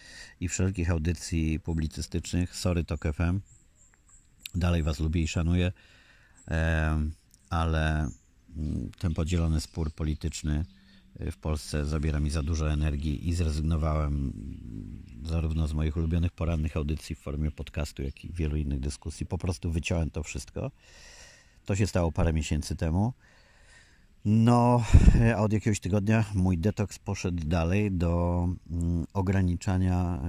i 0.41 0.49
wszelkich 0.49 0.91
audycji 0.91 1.61
publicystycznych. 1.61 2.57
Sorry 2.57 2.85
Tok 2.85 3.03
FM. 3.15 3.54
Dalej 4.55 4.83
Was 4.83 5.01
lubię 5.01 5.23
i 5.23 5.29
szanuję, 5.29 5.73
ale 7.51 8.09
mm, 8.57 8.91
ten 8.99 9.15
podzielony 9.15 9.61
spór 9.61 9.93
polityczny 9.93 10.65
w 11.21 11.37
Polsce 11.37 11.87
zabiera 11.87 12.21
mi 12.21 12.31
za 12.31 12.43
dużo 12.43 12.73
energii 12.73 13.29
i 13.29 13.35
zrezygnowałem 13.35 14.33
zarówno 15.23 15.69
z 15.69 15.73
moich 15.73 15.97
ulubionych 15.97 16.33
porannych 16.33 16.77
audycji 16.77 17.17
w 17.17 17.19
formie 17.19 17.51
podcastu, 17.51 18.03
jak 18.03 18.25
i 18.25 18.33
wielu 18.33 18.57
innych 18.57 18.81
dyskusji. 18.81 19.27
Po 19.27 19.39
prostu 19.39 19.71
wyciąłem 19.71 20.11
to 20.11 20.23
wszystko. 20.23 20.71
To 21.65 21.77
się 21.77 21.87
stało 21.87 22.13
parę 22.13 22.33
miesięcy 22.33 22.77
temu. 22.77 23.13
No, 24.25 24.85
a 25.37 25.41
od 25.41 25.53
jakiegoś 25.53 25.81
tygodnia 25.81 26.25
mój 26.35 26.59
detoks 26.59 26.99
poszedł 26.99 27.47
dalej 27.47 27.93
do 27.93 28.49
mm, 28.71 29.07
ograniczania 29.13 30.23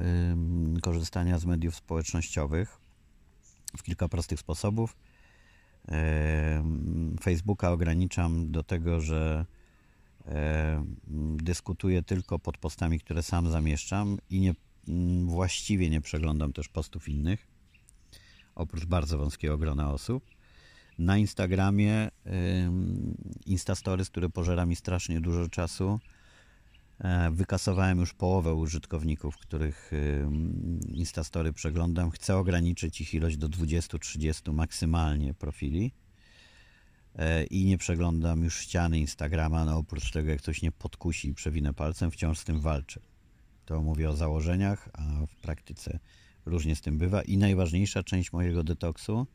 korzystania 0.82 1.40
z 1.40 1.46
mediów 1.46 1.76
społecznościowych. 1.76 2.85
W 3.78 3.84
kilka 3.84 4.08
prostych 4.08 4.40
sposobów. 4.40 4.98
Facebooka 7.22 7.72
ograniczam 7.72 8.52
do 8.52 8.64
tego, 8.64 9.02
że 9.02 9.46
dyskutuję 11.38 12.04
tylko 12.04 12.40
pod 12.40 12.58
postami, 12.58 13.00
które 13.00 13.24
sam 13.24 13.52
zamieszczam 13.52 14.18
i 14.30 14.40
nie, 14.40 14.56
właściwie 15.26 15.90
nie 15.90 16.02
przeglądam 16.02 16.54
też 16.54 16.68
postów 16.68 17.10
innych, 17.10 17.48
oprócz 18.56 18.86
bardzo 18.86 19.18
wąskiego 19.18 19.58
grona 19.58 19.92
osób. 19.92 20.26
Na 21.00 21.18
Instagramie 21.18 22.12
Instastories, 23.46 24.10
które 24.10 24.30
pożera 24.30 24.66
mi 24.66 24.76
strasznie 24.76 25.22
dużo 25.22 25.50
czasu, 25.50 26.00
wykasowałem 27.32 28.00
już 28.00 28.14
połowę 28.14 28.54
użytkowników, 28.54 29.38
których 29.38 29.92
Instastory 30.88 31.54
przeglądam. 31.54 32.12
Chcę 32.12 32.38
ograniczyć 32.38 33.02
ich 33.02 33.14
ilość 33.14 33.38
do 33.38 33.50
20-30 33.50 34.54
maksymalnie 34.54 35.34
profili 35.34 35.94
e, 37.16 37.44
i 37.44 37.66
nie 37.66 37.78
przeglądam 37.78 38.44
już 38.44 38.60
ściany 38.60 39.00
Instagrama, 39.00 39.66
no 39.66 39.78
oprócz 39.78 40.12
tego 40.12 40.30
jak 40.30 40.40
ktoś 40.40 40.62
nie 40.62 40.72
podkusi 40.72 41.28
i 41.28 41.34
przewinę 41.34 41.74
palcem, 41.74 42.12
wciąż 42.12 42.40
z 42.40 42.44
tym 42.44 42.60
walczę. 42.60 43.00
To 43.66 43.82
mówię 43.82 44.10
o 44.10 44.16
założeniach, 44.16 44.90
a 44.94 45.26
w 45.26 45.36
praktyce 45.36 46.00
różnie 46.46 46.76
z 46.76 46.82
tym 46.82 46.98
bywa. 46.98 47.22
I 47.22 47.38
najważniejsza 47.38 48.04
część 48.04 48.34
mojego 48.34 48.64
detoksu 48.64 49.28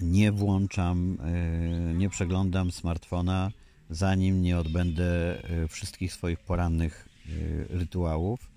nie 0.00 0.32
włączam, 0.32 1.18
e, 1.20 1.94
nie 1.94 2.08
przeglądam 2.08 2.70
smartfona 2.70 3.50
zanim 3.90 4.42
nie 4.42 4.58
odbędę 4.58 5.42
e, 5.44 5.68
wszystkich 5.68 6.12
swoich 6.12 6.38
porannych 6.38 7.08
e, 7.26 7.78
rytuałów. 7.78 8.50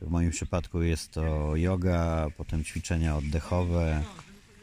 W 0.00 0.10
moim 0.10 0.30
przypadku 0.30 0.82
jest 0.82 1.10
to 1.10 1.56
yoga, 1.56 2.26
potem 2.36 2.64
ćwiczenia 2.64 3.16
oddechowe, 3.16 4.02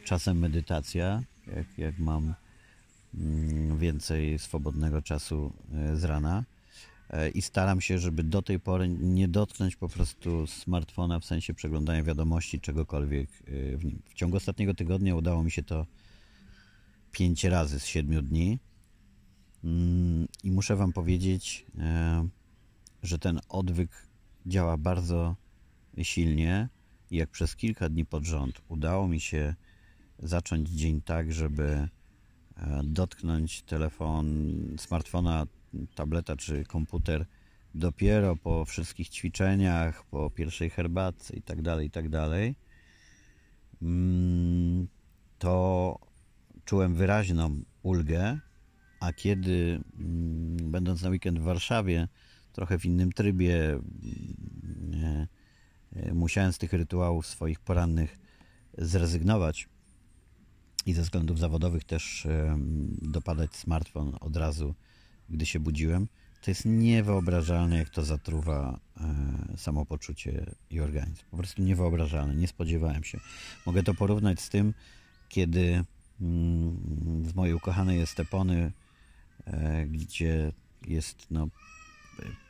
czasem 0.06 0.40
medytacja, 0.40 1.24
jak, 1.56 1.78
jak 1.78 2.00
mam 2.00 2.34
mm, 3.16 3.78
więcej 3.78 4.40
swobodnego 4.40 5.02
czasu 5.02 5.54
e, 5.74 5.98
z 5.98 6.04
rana. 6.04 6.44
I 7.34 7.42
staram 7.42 7.82
się, 7.82 8.00
żeby 8.00 8.24
do 8.24 8.42
tej 8.42 8.60
pory 8.60 8.90
nie 8.90 9.28
dotknąć 9.28 9.76
po 9.76 9.90
prostu 9.90 10.48
smartfona 10.48 11.20
w 11.20 11.26
sensie 11.26 11.54
przeglądania 11.54 12.04
wiadomości, 12.04 12.60
czegokolwiek 12.60 13.30
w 13.78 13.86
nim. 13.86 14.02
W 14.06 14.14
ciągu 14.14 14.38
ostatniego 14.38 14.74
tygodnia 14.74 15.16
udało 15.16 15.44
mi 15.44 15.52
się 15.52 15.64
to 15.64 15.86
pięć 17.12 17.44
razy 17.44 17.80
z 17.80 17.86
siedmiu 17.86 18.22
dni 18.22 18.60
I 20.44 20.52
muszę 20.52 20.76
Wam 20.76 20.94
powiedzieć, 20.94 21.66
e, 21.78 22.28
że 23.04 23.20
ten 23.20 23.40
odwyk 23.50 24.08
działa 24.46 24.78
bardzo 24.78 25.36
silnie. 26.02 26.70
I 27.12 27.18
jak 27.18 27.30
przez 27.30 27.56
kilka 27.56 27.90
dni 27.90 28.06
pod 28.06 28.26
rząd 28.26 28.62
udało 28.68 29.08
mi 29.08 29.20
się 29.20 29.56
zacząć 30.20 30.70
dzień 30.70 31.02
tak, 31.02 31.34
żeby 31.34 31.66
e, 32.58 32.82
dotknąć 32.84 33.62
telefon, 33.62 34.26
smartfona, 34.78 35.48
tableta 35.96 36.36
czy 36.36 36.64
komputer 36.64 37.26
dopiero 37.76 38.36
po 38.36 38.66
wszystkich 38.66 39.10
ćwiczeniach, 39.10 40.06
po 40.06 40.30
pierwszej 40.30 40.70
herbatce 40.70 41.36
i 41.36 41.42
tak 41.42 41.62
dalej, 41.62 41.88
i 41.88 41.92
tak 41.92 42.10
dalej, 42.10 42.56
mm, 43.82 44.88
to 45.40 46.00
czułem 46.66 46.96
wyraźną 46.96 47.62
ulgę 47.84 48.40
a 49.00 49.14
kiedy 49.14 49.82
mm, 50.00 50.72
będąc 50.72 51.02
na 51.02 51.10
weekend 51.10 51.40
w 51.40 51.44
Warszawie, 51.44 52.08
trochę 52.54 52.80
w 52.80 52.86
innym 52.86 53.12
trybie, 53.12 53.70
mm, 53.70 55.28
e, 55.96 56.14
musiałem 56.14 56.54
z 56.54 56.58
tych 56.58 56.74
rytuałów 56.74 57.28
swoich 57.28 57.60
porannych 57.60 58.20
zrezygnować 58.78 59.70
i 60.86 60.94
ze 60.94 61.02
względów 61.02 61.40
zawodowych 61.40 61.84
też 61.84 62.28
dopadać 63.02 63.56
smartfon 63.56 64.18
od 64.20 64.38
razu, 64.38 64.76
gdy 65.30 65.46
się 65.46 65.60
budziłem, 65.60 66.08
to 66.42 66.52
jest 66.52 66.66
niewyobrażalne, 66.66 67.78
jak 67.78 67.90
to 67.90 68.04
zatruwa 68.04 68.80
e, 68.98 69.58
samopoczucie 69.58 70.46
i 70.70 70.80
organizm. 70.80 71.24
Po 71.32 71.38
prostu 71.38 71.62
niewyobrażalne, 71.62 72.36
nie 72.36 72.48
spodziewałem 72.48 73.04
się. 73.04 73.20
Mogę 73.66 73.84
to 73.84 73.94
porównać 73.94 74.42
z 74.42 74.50
tym, 74.50 74.74
kiedy 75.30 75.84
mm, 76.22 77.26
z 77.26 77.36
mojej 77.36 77.54
ukochanej 77.54 78.02
Estepony 78.02 78.72
E, 78.87 78.87
gdzie 79.88 80.52
jest 80.88 81.28
no, 81.32 81.48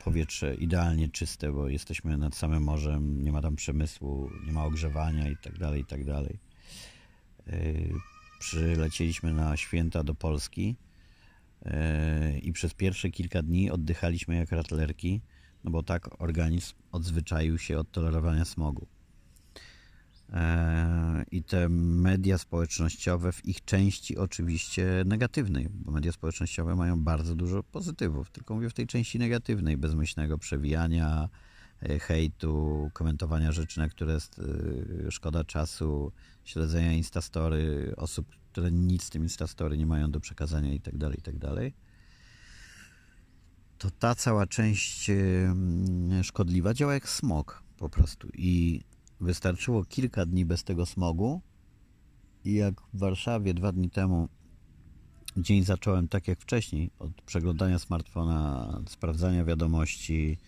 powietrze 0.04 0.54
idealnie 0.54 1.08
czyste, 1.08 1.52
bo 1.52 1.68
jesteśmy 1.68 2.18
nad 2.18 2.34
samym 2.34 2.62
morzem, 2.62 3.24
nie 3.24 3.32
ma 3.32 3.42
tam 3.42 3.56
przemysłu, 3.56 4.30
nie 4.46 4.52
ma 4.52 4.64
ogrzewania 4.64 5.28
i 5.30 5.36
tak 5.36 5.58
dalej, 5.58 5.80
i 5.80 5.84
tak. 5.84 6.00
E, 7.46 7.62
przylecieliśmy 8.38 9.32
na 9.32 9.56
święta 9.56 10.04
do 10.04 10.14
Polski 10.14 10.76
e, 11.64 12.38
i 12.38 12.52
przez 12.52 12.74
pierwsze 12.74 13.10
kilka 13.10 13.42
dni 13.42 13.70
oddychaliśmy 13.70 14.36
jak 14.36 14.52
ratlerki, 14.52 15.20
no 15.64 15.70
bo 15.70 15.82
tak 15.82 16.22
organizm 16.22 16.74
odzwyczaił 16.92 17.58
się 17.58 17.78
od 17.78 17.92
tolerowania 17.92 18.44
smogu. 18.44 18.86
E, 20.32 21.24
i 21.30 21.42
te 21.42 21.68
media 21.68 22.38
społecznościowe 22.38 23.32
w 23.32 23.46
ich 23.46 23.64
części 23.64 24.18
oczywiście 24.18 25.02
negatywnej, 25.06 25.68
bo 25.70 25.92
media 25.92 26.12
społecznościowe 26.12 26.76
mają 26.76 27.02
bardzo 27.04 27.34
dużo 27.34 27.62
pozytywów, 27.62 28.30
tylko 28.30 28.54
mówię 28.54 28.70
w 28.70 28.74
tej 28.74 28.86
części 28.86 29.18
negatywnej, 29.18 29.76
bezmyślnego 29.76 30.38
przewijania, 30.38 31.28
e, 31.82 31.98
hejtu, 31.98 32.90
komentowania 32.92 33.52
rzeczy, 33.52 33.80
na 33.80 33.88
które 33.88 34.14
jest 34.14 34.38
e, 35.06 35.10
szkoda 35.10 35.44
czasu, 35.44 36.12
śledzenia 36.44 36.92
instastory 36.92 37.94
osób, 37.96 38.26
które 38.52 38.72
nic 38.72 39.04
z 39.04 39.10
tym 39.10 39.22
instastory 39.22 39.78
nie 39.78 39.86
mają 39.86 40.10
do 40.10 40.20
przekazania 40.20 40.72
i 40.72 40.80
tak 40.80 40.98
dalej, 40.98 41.18
i 41.18 41.22
tak. 41.22 41.34
To 43.78 43.90
ta 43.90 44.14
cała 44.14 44.46
część 44.46 45.10
szkodliwa 46.22 46.74
działa 46.74 46.94
jak 46.94 47.08
smog 47.08 47.62
po 47.76 47.88
prostu 47.88 48.28
i 48.34 48.82
Wystarczyło 49.20 49.84
kilka 49.84 50.26
dni 50.26 50.44
bez 50.44 50.64
tego 50.64 50.86
smogu 50.86 51.40
i 52.44 52.54
jak 52.54 52.80
w 52.94 52.98
Warszawie 52.98 53.54
dwa 53.54 53.72
dni 53.72 53.90
temu 53.90 54.28
dzień 55.36 55.64
zacząłem 55.64 56.08
tak 56.08 56.28
jak 56.28 56.40
wcześniej, 56.40 56.90
od 56.98 57.22
przeglądania 57.22 57.78
smartfona, 57.78 58.80
sprawdzania 58.88 59.44
wiadomości, 59.44 60.38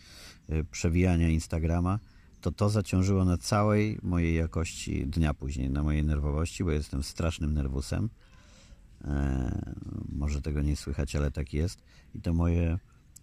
y, 0.50 0.64
przewijania 0.64 1.28
Instagrama, 1.28 1.98
to 2.40 2.52
to 2.52 2.70
zaciążyło 2.70 3.24
na 3.24 3.36
całej 3.36 3.98
mojej 4.02 4.36
jakości 4.36 5.06
dnia 5.06 5.34
później, 5.34 5.70
na 5.70 5.82
mojej 5.82 6.04
nerwowości, 6.04 6.64
bo 6.64 6.70
jestem 6.70 7.02
strasznym 7.02 7.54
nerwusem. 7.54 8.10
E, 9.04 9.74
może 10.12 10.42
tego 10.42 10.62
nie 10.62 10.76
słychać, 10.76 11.16
ale 11.16 11.30
tak 11.30 11.52
jest. 11.54 11.82
I 12.14 12.20
to 12.20 12.34
moje 12.34 12.78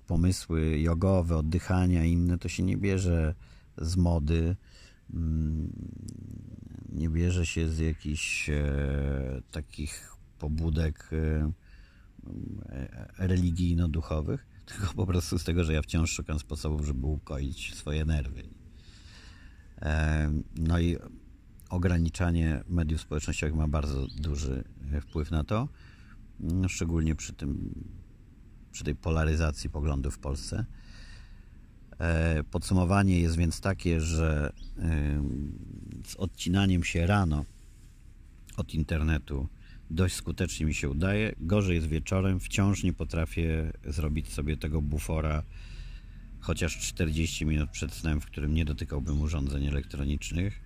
pomysły 0.07 0.79
jogowe, 0.79 1.37
oddychania 1.37 2.05
i 2.05 2.11
inne, 2.11 2.37
to 2.37 2.49
się 2.49 2.63
nie 2.63 2.77
bierze 2.77 3.35
z 3.77 3.97
mody, 3.97 4.55
nie 6.89 7.09
bierze 7.09 7.45
się 7.45 7.69
z 7.69 7.79
jakichś 7.79 8.49
e, 8.49 9.41
takich 9.51 10.15
pobudek 10.39 11.09
e, 11.13 11.51
e, 12.69 13.07
religijno-duchowych, 13.17 14.47
tylko 14.65 14.93
po 14.93 15.05
prostu 15.05 15.39
z 15.39 15.43
tego, 15.43 15.63
że 15.63 15.73
ja 15.73 15.81
wciąż 15.81 16.11
szukam 16.11 16.39
sposobów, 16.39 16.85
żeby 16.85 17.05
ukoić 17.05 17.75
swoje 17.75 18.05
nerwy. 18.05 18.43
No 20.55 20.79
i 20.79 20.97
ograniczanie 21.69 22.63
mediów 22.67 23.01
społecznościowych 23.01 23.55
ma 23.55 23.67
bardzo 23.67 24.07
duży 24.07 24.63
wpływ 25.01 25.31
na 25.31 25.43
to, 25.43 25.67
szczególnie 26.67 27.15
przy 27.15 27.33
tym, 27.33 27.73
przy 28.71 28.83
tej 28.83 28.95
polaryzacji 28.95 29.69
poglądów 29.69 30.15
w 30.15 30.19
Polsce. 30.19 30.65
E, 31.99 32.43
podsumowanie 32.43 33.19
jest 33.19 33.37
więc 33.37 33.61
takie, 33.61 34.01
że 34.01 34.53
z 36.05 36.15
odcinaniem 36.15 36.83
się 36.83 37.07
rano 37.07 37.45
od 38.57 38.73
internetu 38.73 39.47
dość 39.89 40.15
skutecznie 40.15 40.65
mi 40.65 40.73
się 40.73 40.89
udaje. 40.89 41.35
Gorzej 41.39 41.75
jest 41.75 41.87
wieczorem. 41.87 42.39
Wciąż 42.39 42.83
nie 42.83 42.93
potrafię 42.93 43.73
zrobić 43.85 44.33
sobie 44.33 44.57
tego 44.57 44.81
bufora 44.81 45.43
chociaż 46.39 46.77
40 46.77 47.45
minut 47.45 47.69
przed 47.69 47.93
snem, 47.93 48.21
w 48.21 48.25
którym 48.25 48.53
nie 48.53 48.65
dotykałbym 48.65 49.21
urządzeń 49.21 49.67
elektronicznych. 49.67 50.59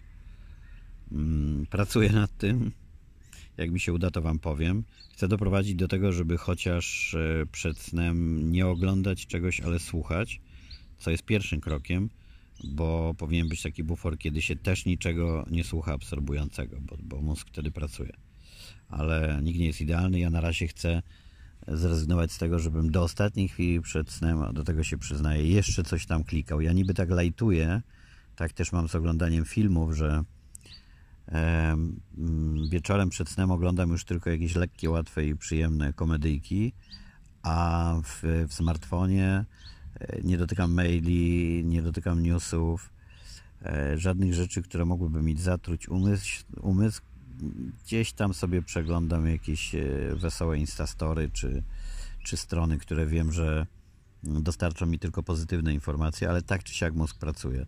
Mm, 1.12 1.66
pracuję 1.66 2.10
nad 2.10 2.38
tym. 2.38 2.72
Jak 3.58 3.72
mi 3.72 3.80
się 3.80 3.94
uda, 3.94 4.12
to 4.12 4.22
Wam 4.22 4.40
powiem. 4.40 4.84
Chcę 5.14 5.28
doprowadzić 5.28 5.76
do 5.76 5.88
tego, 5.88 6.12
żeby 6.12 6.38
chociaż 6.38 7.14
e, 7.14 7.46
przed 7.52 7.78
snem 7.78 8.52
nie 8.52 8.68
oglądać 8.68 9.28
czegoś, 9.28 9.62
ale 9.62 9.80
słuchać 9.80 10.42
co 11.02 11.12
jest 11.12 11.24
pierwszym 11.24 11.62
krokiem, 11.62 12.10
bo 12.64 13.14
powinien 13.18 13.48
być 13.48 13.62
taki 13.62 13.84
bufor, 13.84 14.18
kiedy 14.18 14.42
się 14.42 14.56
też 14.56 14.86
niczego 14.86 15.46
nie 15.52 15.64
słucha 15.64 15.94
absorbującego, 15.94 16.78
bo, 16.82 16.98
bo 17.00 17.22
mózg 17.22 17.48
wtedy 17.48 17.72
pracuje. 17.72 18.14
Ale 18.90 19.40
nikt 19.44 19.60
nie 19.60 19.66
jest 19.66 19.82
idealny. 19.82 20.20
Ja 20.20 20.30
na 20.30 20.42
razie 20.42 20.68
chcę 20.68 21.02
zrezygnować 21.68 22.32
z 22.32 22.38
tego, 22.38 22.60
żebym 22.60 22.92
do 22.92 23.04
ostatniej 23.04 23.48
chwili 23.48 23.82
przed 23.82 24.12
snem, 24.12 24.42
a 24.42 24.54
do 24.54 24.64
tego 24.64 24.84
się 24.84 24.98
przyznaję, 24.98 25.48
jeszcze 25.48 25.84
coś 25.84 26.06
tam 26.06 26.24
klikał. 26.24 26.62
Ja 26.62 26.74
niby 26.74 26.94
tak 26.94 27.10
lajtuję, 27.10 27.82
tak 28.36 28.54
też 28.54 28.72
mam 28.72 28.88
z 28.88 28.96
oglądaniem 28.96 29.46
filmów, 29.46 29.96
że 29.96 30.24
Mm, 31.32 32.70
wieczorem 32.70 33.10
przed 33.10 33.30
snem 33.30 33.52
oglądam 33.52 33.90
już 33.90 34.06
tylko 34.06 34.30
jakieś 34.30 34.56
lekkie, 34.56 34.90
łatwe 34.90 35.26
i 35.26 35.36
przyjemne 35.36 35.94
komedyjki, 35.94 36.74
a 37.44 37.96
w, 38.04 38.46
w 38.48 38.54
smartfonie 38.54 39.26
e, 39.28 39.46
nie 40.24 40.38
dotykam 40.38 40.74
maili, 40.74 41.64
nie 41.66 41.82
dotykam 41.82 42.24
newsów, 42.24 42.90
e, 43.66 43.98
żadnych 43.98 44.34
rzeczy, 44.34 44.62
które 44.62 44.86
mogłyby 44.86 45.24
mi 45.24 45.38
zatruć 45.38 45.90
umysł. 45.90 46.44
umysł. 46.62 47.02
Gdzieś 47.86 48.14
tam 48.14 48.34
sobie 48.34 48.62
przeglądam 48.62 49.28
jakieś 49.28 49.76
e, 49.76 49.82
wesołe 50.16 50.58
instastory 50.58 51.30
czy, 51.34 51.64
czy 52.24 52.38
strony, 52.38 52.78
które 52.78 53.06
wiem, 53.06 53.32
że 53.32 53.68
dostarczą 54.24 54.86
mi 54.86 55.00
tylko 55.00 55.24
pozytywne 55.24 55.74
informacje, 55.74 56.30
ale 56.30 56.42
tak 56.42 56.64
czy 56.64 56.74
siak 56.74 56.94
mózg 56.94 57.18
pracuje 57.18 57.66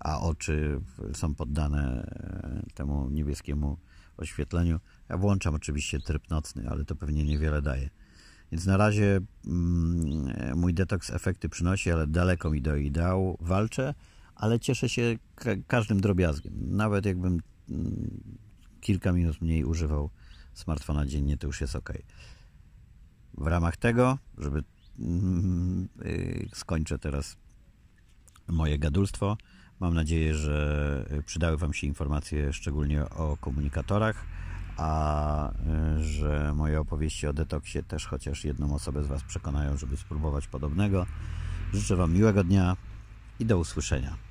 a 0.00 0.20
oczy 0.20 0.80
są 1.12 1.34
poddane 1.34 2.02
e, 2.02 2.72
temu 2.74 3.10
niebieskiemu 3.10 3.78
oświetleniu. 4.16 4.80
Ja 5.08 5.16
włączam 5.16 5.54
oczywiście 5.54 6.00
tryb 6.00 6.30
nocny, 6.30 6.68
ale 6.68 6.84
to 6.84 6.96
pewnie 6.96 7.24
niewiele 7.24 7.62
daje. 7.62 7.90
Więc 8.52 8.66
na 8.66 8.76
razie 8.76 9.20
mm, 9.46 10.58
mój 10.58 10.74
detoks 10.74 11.10
efekty 11.10 11.48
przynosi, 11.48 11.90
ale 11.90 12.06
daleko 12.06 12.50
mi 12.50 12.62
do 12.62 12.76
ideału. 12.76 13.38
Walczę, 13.40 13.94
ale 14.34 14.60
cieszę 14.60 14.88
się 14.88 15.16
ka 15.34 15.50
każdym 15.66 16.00
drobiazgiem. 16.00 16.54
Nawet 16.76 17.06
jakbym 17.06 17.40
mm, 17.70 18.20
kilka 18.80 19.12
minut 19.12 19.40
mniej 19.40 19.64
używał 19.64 20.10
smartfona 20.54 21.06
dziennie, 21.06 21.36
to 21.36 21.46
już 21.46 21.60
jest 21.60 21.76
ok. 21.76 21.92
W 23.38 23.46
ramach 23.46 23.76
tego, 23.76 24.18
żeby 24.38 24.64
mm, 24.98 25.88
y, 26.04 26.48
skończę 26.52 26.98
teraz 26.98 27.36
moje 28.48 28.78
gadulstwo, 28.78 29.36
Mam 29.80 29.94
nadzieję, 29.94 30.34
że 30.34 31.06
przydały 31.26 31.56
Wam 31.56 31.74
się 31.74 31.86
informacje 31.86 32.52
szczególnie 32.52 33.04
o 33.04 33.36
komunikatorach, 33.40 34.24
a 34.80 35.50
y, 35.98 36.02
że 36.04 36.52
moje 36.54 36.80
opowieści 36.80 37.26
o 37.26 37.32
detoksie 37.32 37.82
też 37.82 38.06
chociaż 38.06 38.44
jedną 38.44 38.74
osobę 38.74 39.04
z 39.04 39.06
Was 39.06 39.22
przekonają, 39.22 39.76
żeby 39.76 39.96
spróbować 39.96 40.46
podobnego. 40.46 41.06
Życzę 41.72 41.96
Wam 41.96 42.12
miłego 42.12 42.44
dnia 42.44 42.76
i 43.38 43.46
do 43.46 43.58
usłyszenia. 43.58 44.29